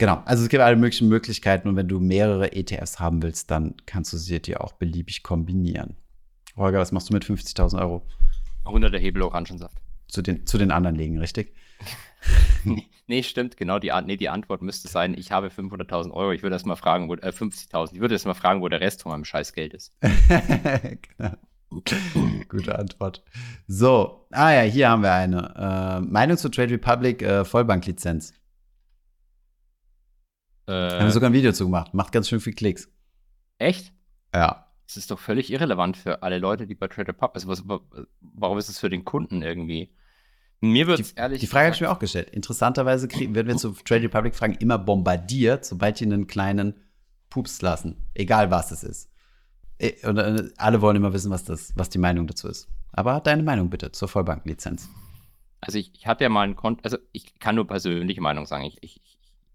[0.00, 3.74] Genau, also es gibt alle möglichen Möglichkeiten und wenn du mehrere ETFs haben willst, dann
[3.84, 5.94] kannst du sie dir auch beliebig kombinieren.
[6.56, 8.00] Holger, was machst du mit 50.000 Euro?
[8.64, 9.76] 100er Hebel Orangensaft.
[10.08, 11.54] Zu den, zu den anderen legen, richtig?
[13.08, 13.78] nee, stimmt, genau.
[13.78, 16.32] Die, nee, die Antwort müsste sein, ich habe 500.000 Euro.
[16.32, 17.92] Ich würde erst mal fragen, wo, äh, 50.000.
[17.92, 19.92] Ich würde erst mal fragen, wo der Rest von meinem Scheißgeld ist.
[20.00, 21.34] genau.
[22.48, 23.22] Gute Antwort.
[23.68, 26.00] So, ah ja, hier haben wir eine.
[26.00, 28.32] Äh, Meinung zu Trade Republic äh, Vollbanklizenz.
[30.70, 31.94] Äh, Haben wir sogar ein Video zu gemacht.
[31.94, 32.88] Macht ganz schön viel Klicks.
[33.58, 33.92] Echt?
[34.34, 34.66] Ja.
[34.86, 37.32] Das ist doch völlig irrelevant für alle Leute, die bei Trader Pub.
[37.34, 37.64] Also was,
[38.20, 39.92] warum ist es für den Kunden irgendwie?
[40.60, 41.40] Mir wird es ehrlich.
[41.40, 42.30] Die Frage habe ich mir auch gestellt.
[42.30, 46.74] Interessanterweise kriegen, werden wir zu Trade Republic Fragen immer bombardiert, sobald die einen kleinen
[47.30, 47.96] Pups lassen.
[48.14, 49.10] Egal was es ist.
[49.78, 52.68] Äh, und äh, alle wollen immer wissen, was, das, was die Meinung dazu ist.
[52.92, 54.88] Aber deine Meinung bitte zur Vollbankenlizenz.
[55.60, 58.64] Also ich, ich hatte ja mal ein Konto, also ich kann nur persönliche Meinung sagen.
[58.64, 59.00] Ich, ich,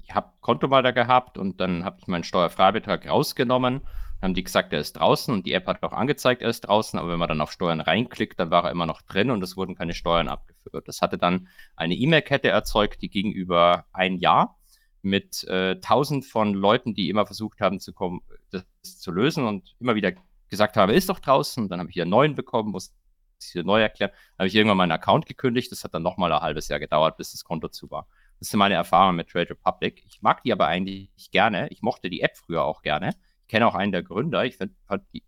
[0.06, 3.82] ich habe Konto mal da gehabt und dann habe ich meinen Steuerfreibetrag rausgenommen.
[3.82, 6.62] Dann haben die gesagt, er ist draußen und die App hat auch angezeigt, er ist
[6.62, 9.43] draußen, aber wenn man dann auf Steuern reinklickt, dann war er immer noch drin und
[9.43, 10.88] es wurden keine Steuern abgeführt.
[10.88, 14.58] Das hatte dann eine E-Mail-Kette erzeugt, die ging über ein Jahr
[15.01, 19.76] mit äh, tausend von Leuten, die immer versucht haben, zu kommen, das zu lösen und
[19.80, 20.14] immer wieder
[20.49, 21.68] gesagt haben, er ist doch draußen.
[21.68, 22.93] Dann habe ich hier einen neuen bekommen, muss
[23.39, 24.12] ich hier neu erklären.
[24.12, 25.72] Dann habe ich irgendwann meinen Account gekündigt.
[25.72, 28.08] Das hat dann nochmal ein halbes Jahr gedauert, bis das Konto zu war.
[28.39, 30.03] Das sind meine Erfahrungen mit Trade Republic.
[30.07, 31.67] Ich mag die aber eigentlich gerne.
[31.69, 33.15] Ich mochte die App früher auch gerne.
[33.41, 34.43] Ich kenne auch einen der Gründer.
[34.45, 34.75] Ich finde,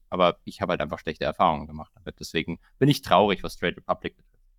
[0.10, 2.20] aber ich habe halt einfach schlechte Erfahrungen gemacht damit.
[2.20, 4.50] Deswegen bin ich traurig, was Trade Republic betrifft.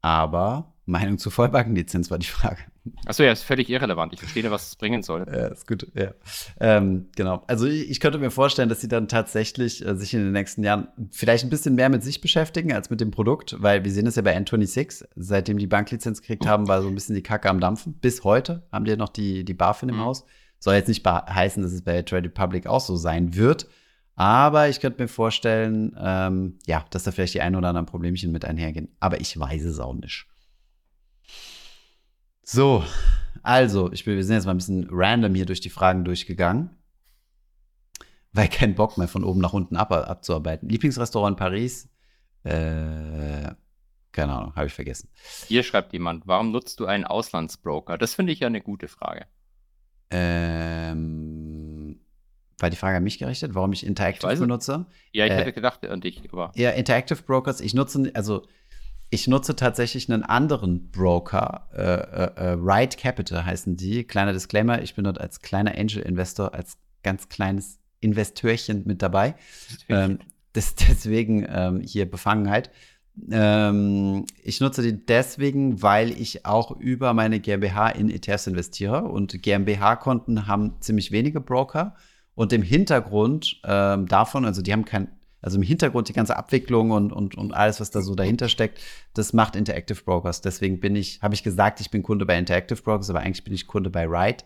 [0.00, 2.58] Aber Meinung zur Vollbankenlizenz war die Frage.
[3.06, 4.12] Achso, ja, ist völlig irrelevant.
[4.14, 5.26] Ich verstehe, was es bringen soll.
[5.30, 6.12] Ja, ist gut, ja.
[6.58, 7.44] Ähm, genau.
[7.46, 10.64] Also ich, ich, könnte mir vorstellen, dass sie dann tatsächlich äh, sich in den nächsten
[10.64, 14.06] Jahren vielleicht ein bisschen mehr mit sich beschäftigen als mit dem Produkt, weil wir sehen
[14.06, 17.50] es ja bei N26, seitdem die Banklizenz gekriegt haben, war so ein bisschen die Kacke
[17.50, 17.94] am Dampfen.
[17.94, 20.00] Bis heute haben die noch die, die BaFin im mhm.
[20.00, 20.24] Haus.
[20.58, 23.68] Soll jetzt nicht heißen, dass es bei Trade Republic auch so sein wird.
[24.16, 28.32] Aber ich könnte mir vorstellen, ähm, ja, dass da vielleicht die ein oder anderen Problemchen
[28.32, 28.88] mit einhergehen.
[28.98, 30.26] Aber ich weiß es auch nicht.
[32.50, 32.82] So,
[33.42, 36.70] also, ich bin, wir sind jetzt mal ein bisschen random hier durch die Fragen durchgegangen.
[38.32, 40.66] Weil kein Bock mehr von oben nach unten ab, abzuarbeiten.
[40.66, 41.90] Lieblingsrestaurant in Paris?
[42.44, 43.52] Äh,
[44.12, 45.10] keine Ahnung, habe ich vergessen.
[45.46, 47.98] Hier schreibt jemand, warum nutzt du einen Auslandsbroker?
[47.98, 49.26] Das finde ich ja eine gute Frage.
[50.10, 52.00] Ähm,
[52.58, 54.86] war die Frage an mich gerichtet, warum ich Interactive ich benutze?
[55.12, 56.22] Ja, ich äh, hätte gedacht an dich.
[56.32, 56.52] Aber.
[56.54, 58.46] Ja, Interactive Brokers, ich nutze, also
[59.10, 64.04] ich nutze tatsächlich einen anderen Broker, äh, äh, äh, Ride Capital heißen die.
[64.04, 69.34] Kleiner Disclaimer, ich bin dort als kleiner Angel-Investor, als ganz kleines Investörchen mit dabei.
[69.88, 70.18] Ähm,
[70.52, 72.70] das, deswegen ähm, hier Befangenheit.
[73.30, 79.42] Ähm, ich nutze die deswegen, weil ich auch über meine GmbH in ETFs investiere und
[79.42, 81.96] GmbH-Konten haben ziemlich wenige Broker
[82.34, 85.08] und im Hintergrund ähm, davon, also die haben kein,
[85.40, 88.80] also im Hintergrund die ganze Abwicklung und, und, und alles, was da so dahinter steckt,
[89.14, 90.40] das macht Interactive Brokers.
[90.40, 93.54] Deswegen bin ich, habe ich gesagt, ich bin Kunde bei Interactive Brokers, aber eigentlich bin
[93.54, 94.44] ich Kunde bei Ride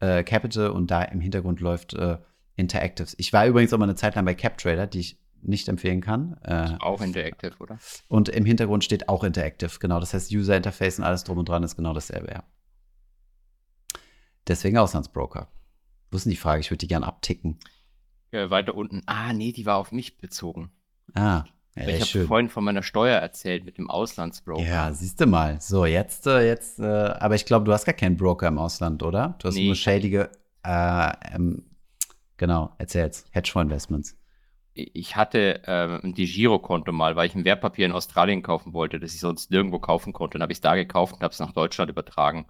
[0.00, 2.18] äh, Capital und da im Hintergrund läuft äh,
[2.56, 3.14] Interactives.
[3.18, 6.36] Ich war übrigens auch mal eine Zeit lang bei CapTrader, die ich nicht empfehlen kann.
[6.42, 7.78] Äh, auch Interactive, oder?
[8.08, 10.00] Und im Hintergrund steht auch Interactive, genau.
[10.00, 12.44] Das heißt, User Interface und alles drum und dran ist genau dasselbe, ja.
[14.46, 15.48] Deswegen Auslandsbroker.
[16.10, 16.60] Wo ist denn die Frage?
[16.60, 17.58] Ich würde die gern abticken.
[18.34, 19.02] Ja, weiter unten.
[19.06, 20.70] Ah, nee, die war auf mich bezogen.
[21.14, 21.44] Ah,
[21.76, 24.62] ja, ich habe vorhin von meiner Steuer erzählt mit dem Auslandsbroker.
[24.62, 25.60] Ja, siehst du mal.
[25.60, 29.02] So, jetzt, äh, jetzt, äh, aber ich glaube, du hast gar keinen Broker im Ausland,
[29.02, 29.36] oder?
[29.38, 30.30] Du hast nee, nur schädige,
[30.64, 31.64] äh, ähm,
[32.36, 34.16] genau, erzähl's, Hedgefonds-Investments
[34.74, 39.14] ich hatte ähm, die Girokonto mal, weil ich ein Wertpapier in Australien kaufen wollte, das
[39.14, 40.38] ich sonst nirgendwo kaufen konnte.
[40.38, 42.46] Dann habe ich es da gekauft und habe es nach Deutschland übertragen.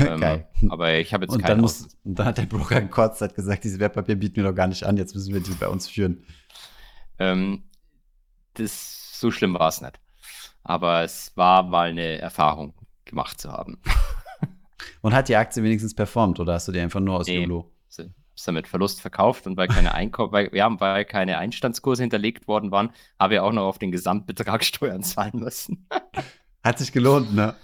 [0.00, 0.48] Ähm, Geil.
[0.68, 3.64] Aber ich habe jetzt und dann, muss, und dann hat der Broker in Kurzzeit gesagt,
[3.64, 6.24] dieses Wertpapier bieten wir doch gar nicht an, jetzt müssen wir die bei uns führen.
[7.18, 7.64] Ähm,
[8.54, 10.00] das, so schlimm war es nicht.
[10.64, 12.74] Aber es war mal eine Erfahrung
[13.04, 13.80] gemacht zu haben.
[15.02, 17.40] und hat die Aktie wenigstens performt oder hast du die einfach nur aus nee.
[17.40, 17.72] YOLO?
[18.42, 22.70] es damit Verlust verkauft und weil keine, Einkauf, weil, ja, weil keine Einstandskurse hinterlegt worden
[22.70, 25.86] waren, habe ich auch noch auf den Gesamtbetrag Steuern zahlen müssen.
[26.62, 27.54] Hat sich gelohnt, ne?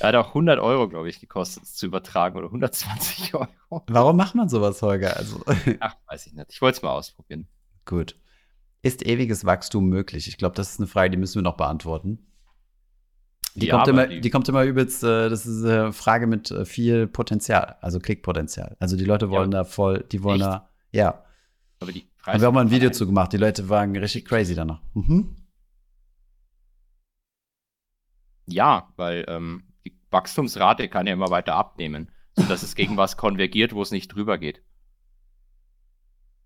[0.00, 3.82] Er hat auch 100 Euro, glaube ich, gekostet, zu übertragen oder 120 Euro.
[3.88, 5.16] Warum macht man sowas, Holger?
[5.16, 5.42] Also
[5.80, 6.50] Ach, weiß ich nicht.
[6.50, 7.48] Ich wollte es mal ausprobieren.
[7.84, 8.16] Gut.
[8.82, 10.28] Ist ewiges Wachstum möglich?
[10.28, 12.28] Ich glaube, das ist eine Frage, die müssen wir noch beantworten.
[13.54, 16.50] Die, ja, kommt, immer, die, die, kommt immer übelst, äh, das ist eine Frage mit
[16.52, 18.76] äh, viel Potenzial, also Klickpotenzial.
[18.78, 20.48] Also die Leute wollen ja, da voll, die wollen Echt?
[20.48, 21.24] da, ja.
[21.80, 24.26] Aber die Preise Haben wir auch mal ein Video zu gemacht, die Leute waren richtig
[24.26, 24.80] crazy danach.
[24.94, 25.34] Mhm.
[28.46, 29.67] Ja, weil ähm, die
[30.10, 34.38] Wachstumsrate kann ja immer weiter abnehmen, sodass es gegen was konvergiert, wo es nicht drüber
[34.38, 34.62] geht.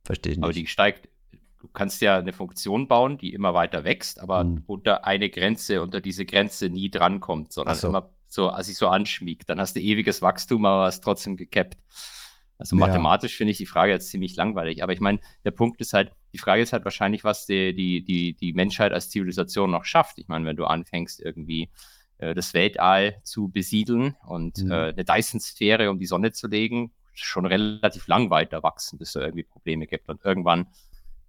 [0.05, 0.45] Verstehe ich nicht.
[0.45, 1.09] Aber die steigt
[1.63, 4.65] du kannst ja eine Funktion bauen, die immer weiter wächst, aber mhm.
[4.67, 7.89] unter eine Grenze, unter diese Grenze nie drankommt, sondern so.
[7.89, 9.49] immer so, als sich so anschmiegt.
[9.49, 11.79] Dann hast du ewiges Wachstum, aber hast trotzdem gekappt.
[12.59, 13.39] Also mathematisch ja.
[13.39, 14.83] finde ich die Frage jetzt ziemlich langweilig.
[14.83, 18.05] Aber ich meine, der Punkt ist halt, die Frage ist halt wahrscheinlich, was die, die,
[18.05, 20.19] die, die Menschheit als Zivilisation noch schafft.
[20.19, 21.71] Ich meine, wenn du anfängst, irgendwie
[22.23, 24.71] äh, das Weltall zu besiedeln und mhm.
[24.71, 29.17] äh, eine Dyson-Sphäre um die Sonne zu legen, schon relativ lang weiter wachsen, bis es
[29.17, 30.09] irgendwie Probleme gibt.
[30.09, 30.69] Und irgendwann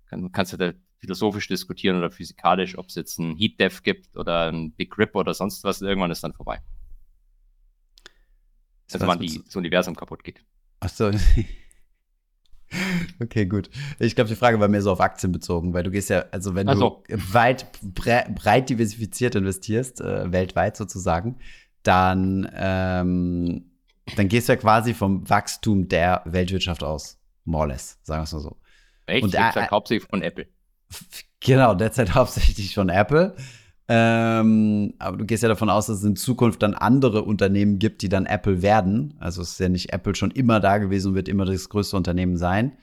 [0.05, 4.15] kann, kannst du da philosophisch diskutieren oder physikalisch, ob es jetzt ein Heat Death gibt
[4.15, 5.81] oder ein Big Rip oder sonst was.
[5.81, 6.61] Irgendwann ist dann vorbei.
[8.91, 10.45] Also wann die, das Universum kaputt geht.
[10.79, 11.11] Ach so.
[13.21, 13.69] Okay, gut.
[13.99, 16.55] Ich glaube, die Frage war mehr so auf Aktien bezogen, weil du gehst ja, also
[16.55, 17.03] wenn so.
[17.07, 21.37] du weit, breit diversifiziert investierst, äh, weltweit sozusagen,
[21.83, 23.71] dann, ähm,
[24.15, 27.19] dann gehst du ja quasi vom Wachstum der Weltwirtschaft aus.
[27.45, 28.57] More or less, sagen wir es mal so.
[29.05, 29.23] Echt?
[29.23, 30.47] Und derzeit hauptsächlich von Apple.
[31.39, 33.35] Genau, derzeit hauptsächlich von Apple.
[33.87, 38.01] Ähm, aber du gehst ja davon aus, dass es in Zukunft dann andere Unternehmen gibt,
[38.01, 39.15] die dann Apple werden.
[39.19, 42.37] Also ist ja nicht Apple schon immer da gewesen und wird immer das größte Unternehmen
[42.37, 42.73] sein.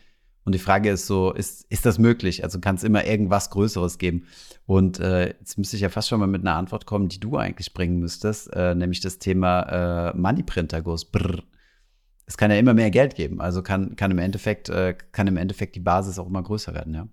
[0.45, 2.45] Und die Frage ist so, ist, ist das möglich?
[2.45, 4.27] Also kann es immer irgendwas Größeres geben?
[4.67, 7.37] Und äh, jetzt müsste ich ja fast schon mal mit einer Antwort kommen, die du
[7.37, 11.43] eigentlich bringen müsstest, äh, nämlich das Thema äh, Moneyprinter goes brrr
[12.31, 13.41] es kann ja immer mehr Geld geben.
[13.41, 16.95] Also kann, kann, im Endeffekt, äh, kann im Endeffekt die Basis auch immer größer werden,
[16.95, 17.09] ja.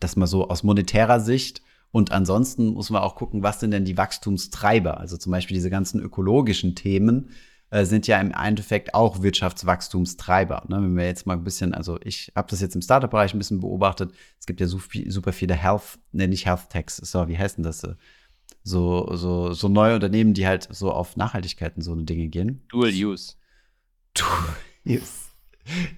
[0.00, 1.60] Das mal so aus monetärer Sicht.
[1.94, 4.98] Und ansonsten muss man auch gucken, was sind denn die Wachstumstreiber?
[4.98, 7.30] Also zum Beispiel diese ganzen ökologischen Themen
[7.70, 10.64] äh, sind ja im Endeffekt auch Wirtschaftswachstumstreiber.
[10.66, 10.82] Ne?
[10.82, 13.60] Wenn wir jetzt mal ein bisschen, also ich habe das jetzt im Startup-Bereich ein bisschen
[13.60, 14.12] beobachtet.
[14.40, 17.86] Es gibt ja super viele Health, ne, nicht Health Techs, so, wie heißt denn das?
[18.64, 22.66] so, so, so neue Unternehmen, die halt so auf Nachhaltigkeiten so eine Dinge gehen.
[22.70, 23.34] Dual Use.
[24.14, 25.30] Dual Use.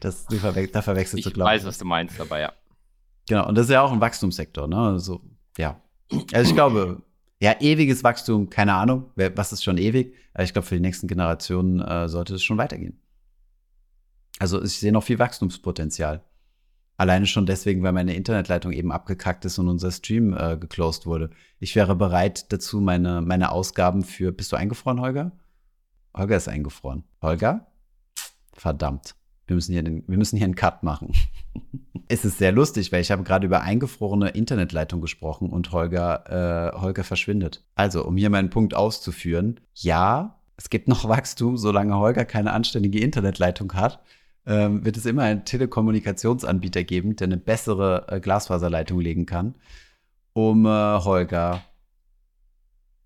[0.00, 1.60] Das, du verwe da verwechselst ich du, glaube ich.
[1.60, 2.52] weiß, was du meinst, aber ja.
[3.28, 4.76] Genau, und das ist ja auch ein Wachstumssektor, ne?
[4.76, 5.22] Also,
[5.56, 5.80] ja.
[6.32, 7.02] Also ich glaube,
[7.40, 11.06] ja, ewiges Wachstum, keine Ahnung, was ist schon ewig, aber ich glaube, für die nächsten
[11.06, 13.00] Generationen äh, sollte es schon weitergehen.
[14.38, 16.24] Also ich sehe noch viel Wachstumspotenzial.
[16.98, 21.30] Alleine schon deswegen, weil meine Internetleitung eben abgekackt ist und unser Stream äh, geclosed wurde.
[21.58, 24.32] Ich wäre bereit dazu, meine, meine Ausgaben für.
[24.32, 25.32] Bist du eingefroren, Holger?
[26.16, 27.04] Holger ist eingefroren.
[27.20, 27.66] Holger?
[28.54, 29.14] Verdammt.
[29.46, 31.12] Wir müssen hier, den, wir müssen hier einen Cut machen.
[32.08, 36.80] es ist sehr lustig, weil ich habe gerade über eingefrorene Internetleitung gesprochen und Holger, äh,
[36.80, 37.64] Holger verschwindet.
[37.74, 43.00] Also, um hier meinen Punkt auszuführen, ja, es gibt noch Wachstum, solange Holger keine anständige
[43.00, 44.02] Internetleitung hat.
[44.48, 49.56] Ähm, wird es immer einen Telekommunikationsanbieter geben, der eine bessere äh, Glasfaserleitung legen kann,
[50.34, 51.62] um äh, Holger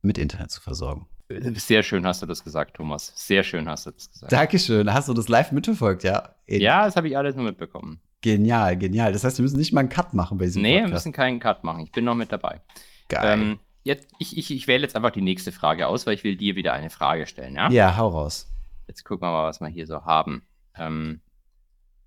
[0.02, 1.06] mit Internet zu versorgen.
[1.54, 3.12] Sehr schön hast du das gesagt, Thomas.
[3.14, 4.32] Sehr schön hast du das gesagt.
[4.32, 4.92] Dankeschön.
[4.92, 6.34] Hast du das live mitverfolgt, ja?
[6.46, 8.00] Ja, das habe ich alles nur mitbekommen.
[8.20, 9.12] Genial, genial.
[9.12, 10.90] Das heißt, wir müssen nicht mal einen Cut machen bei diesem Nee, Podcast.
[10.90, 11.80] wir müssen keinen Cut machen.
[11.84, 12.60] Ich bin noch mit dabei.
[13.08, 13.40] Geil.
[13.40, 16.36] Ähm, jetzt, ich, ich, ich wähle jetzt einfach die nächste Frage aus, weil ich will
[16.36, 17.70] dir wieder eine Frage stellen, ja?
[17.70, 18.52] Ja, hau raus.
[18.88, 20.42] Jetzt gucken wir mal, was wir hier so haben.
[20.76, 21.20] Ähm,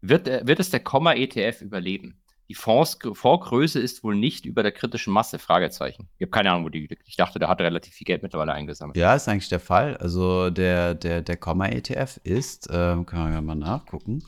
[0.01, 2.21] wird, äh, wird es der Komma-ETF überleben?
[2.49, 5.39] Die Fonds, Fondsgröße ist wohl nicht über der kritischen Masse?
[5.39, 6.09] Fragezeichen.
[6.17, 7.07] Ich habe keine Ahnung, wo die liegt.
[7.07, 8.97] Ich dachte, der hat relativ viel Geld mittlerweile eingesammelt.
[8.97, 9.95] Ja, ist eigentlich der Fall.
[9.97, 14.23] Also der, der, der Komma-ETF ist, äh, können wir mal nachgucken.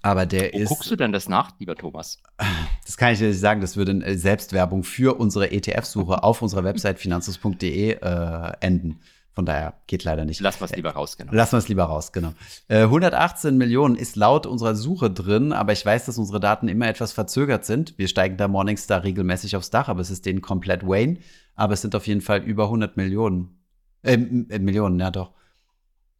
[0.00, 0.68] Aber der Wo ist.
[0.68, 2.22] guckst du denn das nach, lieber Thomas?
[2.86, 3.60] Das kann ich dir nicht sagen.
[3.60, 9.00] Das würde in Selbstwerbung für unsere ETF-Suche auf unserer Website finanzus.de äh, enden.
[9.38, 10.40] Von daher geht leider nicht.
[10.40, 11.32] Lassen wir es lieber raus, genau.
[11.32, 12.34] Lassen wir es lieber raus, genau.
[12.66, 16.88] Äh, 118 Millionen ist laut unserer Suche drin, aber ich weiß, dass unsere Daten immer
[16.88, 17.96] etwas verzögert sind.
[17.98, 21.18] Wir steigen da Morningstar regelmäßig aufs Dach, aber es ist denen komplett Wayne.
[21.54, 23.62] Aber es sind auf jeden Fall über 100 Millionen.
[24.02, 25.30] Äh, äh, Millionen, ja doch.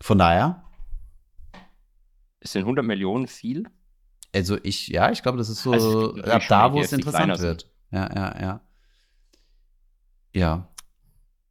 [0.01, 0.63] Von daher.
[2.41, 3.65] Sind 100 Millionen viel?
[4.33, 7.69] Also ich, ja, ich glaube, das ist so also ab da, wo es interessant wird.
[7.91, 8.61] Ja, ja, ja.
[10.33, 10.69] Ja,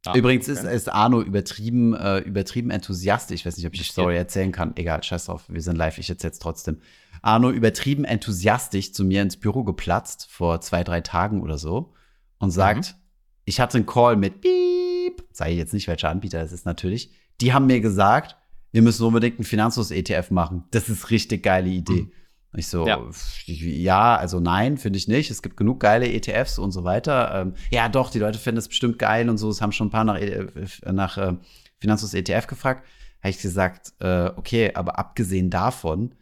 [0.08, 0.58] Ah, Übrigens okay.
[0.58, 3.40] ist, ist Arno übertrieben, äh, übertrieben enthusiastisch.
[3.40, 4.74] Ich weiß nicht, ob ich die Story erzählen kann.
[4.76, 6.78] Egal, scheiß drauf, wir sind live, ich erzähl's trotzdem.
[7.20, 11.92] Arno übertrieben enthusiastisch zu mir ins Büro geplatzt vor zwei, drei Tagen oder so
[12.38, 13.00] und sagt, mhm.
[13.44, 17.12] ich hatte einen Call mit Piep, sage ich jetzt nicht, welcher Anbieter das ist natürlich.
[17.40, 18.36] Die haben mir gesagt,
[18.72, 20.64] wir müssen unbedingt einen Finanzlos-ETF machen.
[20.70, 22.02] Das ist richtig geile Idee.
[22.02, 22.12] Mhm.
[22.56, 22.98] Ich so, ja.
[23.44, 25.30] ja, also nein, finde ich nicht.
[25.30, 27.34] Es gibt genug geile ETFs und so weiter.
[27.34, 29.50] Ähm, ja, doch, die Leute finden es bestimmt geil und so.
[29.50, 30.46] Es haben schon ein paar nach, äh,
[30.90, 31.34] nach äh,
[31.78, 32.86] Finanzus ETF gefragt.
[33.22, 36.14] Habe ich gesagt, äh, okay, aber abgesehen davon,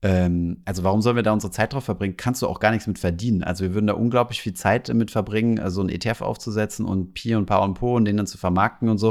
[0.00, 2.16] ähm, also warum sollen wir da unsere Zeit drauf verbringen?
[2.16, 3.42] Kannst du auch gar nichts mit verdienen.
[3.42, 7.12] Also wir würden da unglaublich viel Zeit mit verbringen, so also einen ETF aufzusetzen und
[7.12, 9.10] Pi und Pa und Po und den dann zu vermarkten und so.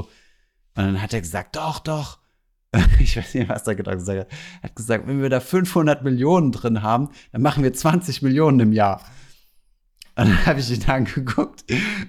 [0.75, 2.22] Und dann hat er gesagt, doch, doch
[2.99, 4.07] ich weiß nicht, was er gedacht hat.
[4.09, 4.27] Er
[4.63, 8.73] hat gesagt, wenn wir da 500 Millionen drin haben, dann machen wir 20 Millionen im
[8.73, 9.01] Jahr.
[10.15, 11.63] Und dann habe ich ihn angeguckt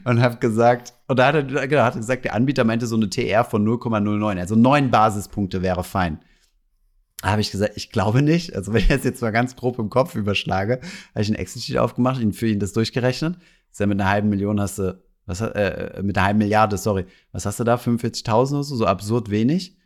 [0.05, 2.97] und habe gesagt, und da hat er, genau, hat er gesagt, der Anbieter meinte so
[2.97, 6.21] eine TR von 0,09, also neun Basispunkte wäre fein.
[7.21, 8.55] Da habe ich gesagt, ich glaube nicht.
[8.55, 10.81] Also wenn ich das jetzt mal ganz grob im Kopf überschlage,
[11.15, 13.39] habe ich ein Excel-Sheet aufgemacht, ihn für ihn das durchgerechnet.
[13.71, 17.07] Ist ja mit einer halben Million hast du, was, äh, mit einer halben Milliarde, sorry,
[17.33, 19.79] was hast du da, 45.000 oder so, so absurd wenig.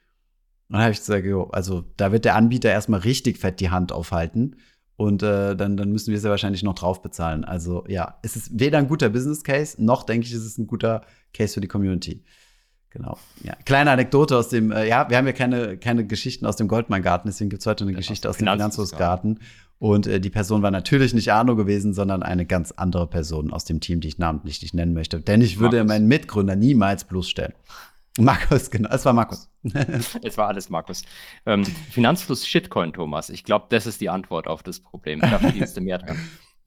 [0.68, 3.70] Und dann habe ich gesagt, jo, also da wird der Anbieter erstmal richtig fett die
[3.70, 4.56] Hand aufhalten.
[4.96, 7.44] Und äh, dann, dann müssen wir es ja wahrscheinlich noch drauf bezahlen.
[7.44, 10.66] Also ja, es ist weder ein guter Business Case, noch denke ich, ist es ein
[10.66, 11.02] guter
[11.32, 12.24] Case für die Community.
[12.90, 13.16] Genau.
[13.44, 13.54] Ja.
[13.64, 17.28] Kleine Anekdote aus dem, äh, ja, wir haben ja keine, keine Geschichten aus dem Goldmann-Garten,
[17.28, 19.38] deswegen gibt es heute eine ja, Geschichte aus dem Finanzhofsgarten.
[19.78, 23.64] Und äh, die Person war natürlich nicht Arno gewesen, sondern eine ganz andere Person aus
[23.64, 25.20] dem Team, die ich namentlich nicht nennen möchte.
[25.20, 25.88] Denn ich würde Markus.
[25.88, 27.52] meinen Mitgründer niemals bloßstellen.
[28.18, 28.90] Markus, genau.
[28.90, 29.48] Es war Markus.
[30.22, 31.02] es war alles Markus.
[31.46, 33.30] Ähm, Finanzfluss Shitcoin, Thomas.
[33.30, 35.20] Ich glaube, das ist die Antwort auf das Problem.
[35.20, 36.18] Da verdienst du mehr dran.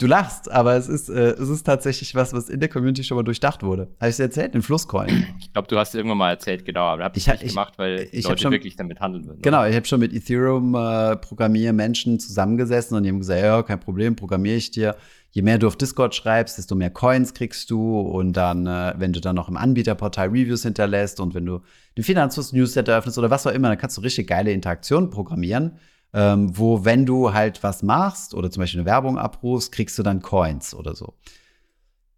[0.02, 3.18] Du lachst, aber es ist, äh, es ist tatsächlich was, was in der Community schon
[3.18, 3.84] mal durchdacht wurde.
[4.00, 4.56] Habe ich es erzählt?
[4.56, 5.28] Den Flusscoin.
[5.40, 6.86] Ich glaube, du hast irgendwann mal erzählt, genau.
[6.86, 9.44] Aber habe ich nicht gemacht, weil ich Leute schon, wirklich damit handeln würden.
[9.44, 14.16] Genau, ich habe schon mit Ethereum-Programmiermenschen äh, zusammengesessen und die haben gesagt, ja, kein Problem,
[14.16, 14.96] programmiere ich dir
[15.32, 18.00] je mehr du auf Discord schreibst, desto mehr Coins kriegst du.
[18.00, 21.62] Und dann, äh, wenn du dann noch im Anbieterportal Reviews hinterlässt und wenn du
[21.98, 25.78] den Finanzfluss-Newsletter öffnest oder was auch immer, dann kannst du richtig geile Interaktionen programmieren.
[26.14, 30.04] Ähm, wo, wenn du halt was machst oder zum Beispiel eine Werbung abrufst, kriegst du
[30.04, 31.14] dann Coins oder so.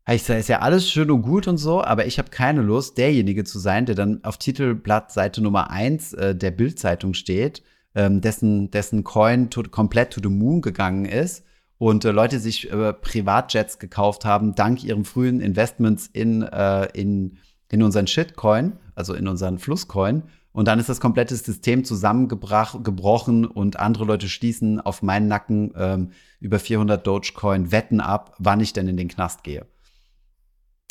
[0.09, 2.97] Ich sage, ist ja alles schön und gut und so, aber ich habe keine Lust,
[2.97, 7.61] derjenige zu sein, der dann auf Titelblatt Seite Nummer 1 äh, der Bildzeitung steht,
[7.93, 11.43] ähm, dessen, dessen Coin to, komplett to the moon gegangen ist
[11.83, 17.39] und äh, Leute sich äh, Privatjets gekauft haben, dank ihren frühen Investments in, äh, in,
[17.69, 20.23] in unseren Shitcoin, also in unseren Flusscoin.
[20.53, 26.11] Und dann ist das komplette System zusammengebrochen und andere Leute schließen auf meinen Nacken ähm,
[26.39, 29.65] über 400 Dogecoin Wetten ab, wann ich denn in den Knast gehe.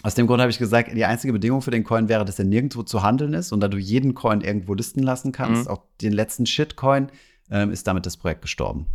[0.03, 2.45] Aus dem Grund habe ich gesagt, die einzige Bedingung für den Coin wäre, dass er
[2.45, 5.71] nirgendwo zu handeln ist und da du jeden Coin irgendwo listen lassen kannst, mhm.
[5.71, 7.09] auch den letzten Shitcoin,
[7.51, 8.89] ähm, ist damit das Projekt gestorben.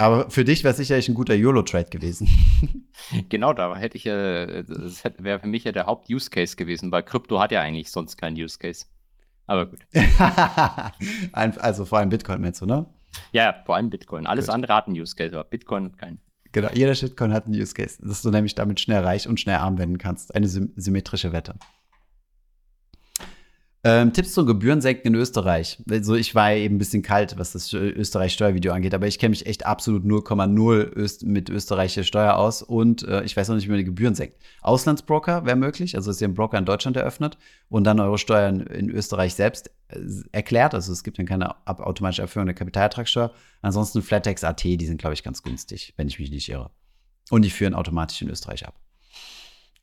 [0.00, 2.26] Aber für dich wäre sicherlich ein guter YOLO-Trade gewesen.
[3.28, 7.38] genau, da hätte ich ja, das wäre für mich ja der Haupt-Use-Case gewesen, weil Krypto
[7.38, 8.86] hat ja eigentlich sonst keinen Use-Case.
[9.46, 9.80] Aber gut.
[11.32, 12.86] also vor allem Bitcoin meinst du, ne?
[13.32, 14.26] Ja, vor allem Bitcoin.
[14.26, 14.54] Alles gut.
[14.54, 16.18] andere hat einen Use Case, aber Bitcoin hat keinen.
[16.52, 19.56] Genau, jeder Shitcoin hat einen Use Case, dass du nämlich damit schnell reich und schnell
[19.56, 20.34] arm werden kannst.
[20.34, 21.56] Eine sym symmetrische Wette.
[23.82, 25.82] Ähm, Tipps zum Gebührensenken in Österreich.
[25.90, 29.46] Also ich war eben ein bisschen kalt, was das Österreich-Steuervideo angeht, aber ich kenne mich
[29.46, 33.70] echt absolut 0,0 Öst mit österreichischer Steuer aus und äh, ich weiß auch nicht, wie
[33.70, 34.36] man die Gebühren senkt.
[34.60, 37.38] Auslandsbroker wäre möglich, also dass ihr einen Broker in Deutschland eröffnet
[37.70, 39.98] und dann eure Steuern in Österreich selbst äh,
[40.32, 40.74] erklärt.
[40.74, 43.32] Also es gibt dann keine automatische Erfüllung der Kapitalertragssteuer.
[43.62, 46.70] Ansonsten Flatex AT, die sind, glaube ich, ganz günstig, wenn ich mich nicht irre.
[47.30, 48.78] Und die führen automatisch in Österreich ab.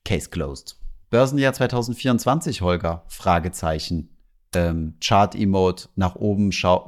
[0.05, 0.77] Case closed.
[1.09, 3.05] Börsenjahr 2024, Holger?
[3.07, 4.09] Fragezeichen.
[4.53, 6.85] Ähm, Chart-Emote, nach oben schau,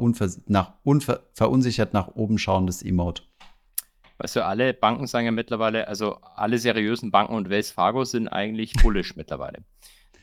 [0.47, 3.23] nach unver verunsichert nach oben schauendes Emote.
[4.17, 8.27] Weißt du, alle Banken sagen ja mittlerweile, also alle seriösen Banken und Wells Fargo sind
[8.27, 9.59] eigentlich bullish mittlerweile.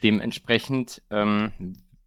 [0.03, 1.53] Dementsprechend ähm,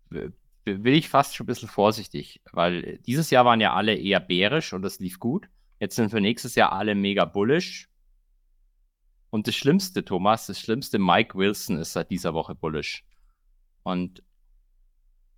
[0.09, 4.73] will ich fast schon ein bisschen vorsichtig, weil dieses Jahr waren ja alle eher bärisch
[4.73, 5.49] und das lief gut.
[5.79, 7.88] Jetzt sind für nächstes Jahr alle mega bullish
[9.29, 13.03] und das Schlimmste, Thomas, das Schlimmste, Mike Wilson ist seit dieser Woche bullish.
[13.83, 14.23] Und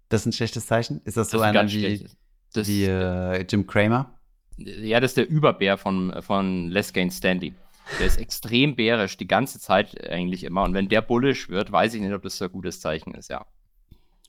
[0.09, 1.01] das ist ein schlechtes Zeichen?
[1.05, 2.05] Ist das so einer wie,
[2.53, 4.17] das, wie äh, Jim Kramer?
[4.57, 7.53] Ja, das ist der Überbär von, von Les Gain Stanley.
[7.99, 10.63] Der ist extrem bärisch die ganze Zeit eigentlich immer.
[10.63, 13.29] Und wenn der bullish wird, weiß ich nicht, ob das so ein gutes Zeichen ist,
[13.29, 13.45] ja.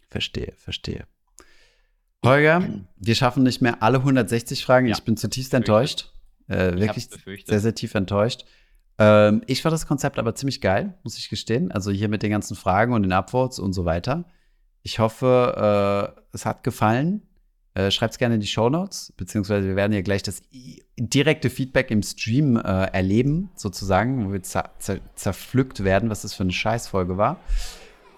[0.09, 1.07] Verstehe, verstehe.
[2.25, 2.63] Holger,
[2.97, 4.87] wir schaffen nicht mehr alle 160 Fragen.
[4.87, 6.13] Ja, ich bin zutiefst enttäuscht.
[6.49, 7.09] Äh, wirklich
[7.47, 8.45] sehr, sehr tief enttäuscht.
[9.03, 11.73] Ähm, ich fand das Konzept aber ziemlich geil, muss ich gestehen.
[11.73, 14.25] Also hier mit den ganzen Fragen und den Upvotes und so weiter.
[14.83, 17.23] Ich hoffe, äh, es hat gefallen.
[17.75, 20.43] Äh, Schreibt es gerne in die Show Notes, beziehungsweise wir werden ja gleich das
[20.97, 26.35] direkte Feedback im Stream äh, erleben, sozusagen, wo wir zer zer zerpflückt werden, was das
[26.35, 27.39] für eine Scheißfolge war.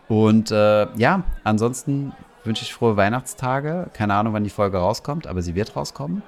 [0.08, 2.12] Und äh, ja, ansonsten
[2.42, 3.88] wünsche ich frohe Weihnachtstage.
[3.94, 6.22] Keine Ahnung, wann die Folge rauskommt, aber sie wird rauskommen.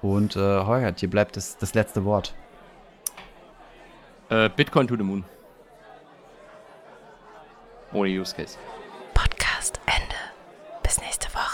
[0.00, 2.34] Und äh, Holger, dir bleibt das, das letzte Wort.
[4.30, 5.24] Äh, Bitcoin to the Moon.
[7.92, 8.56] Ohne Use Case.
[9.12, 10.14] Podcast Ende.
[10.84, 11.49] Bis nächste Woche.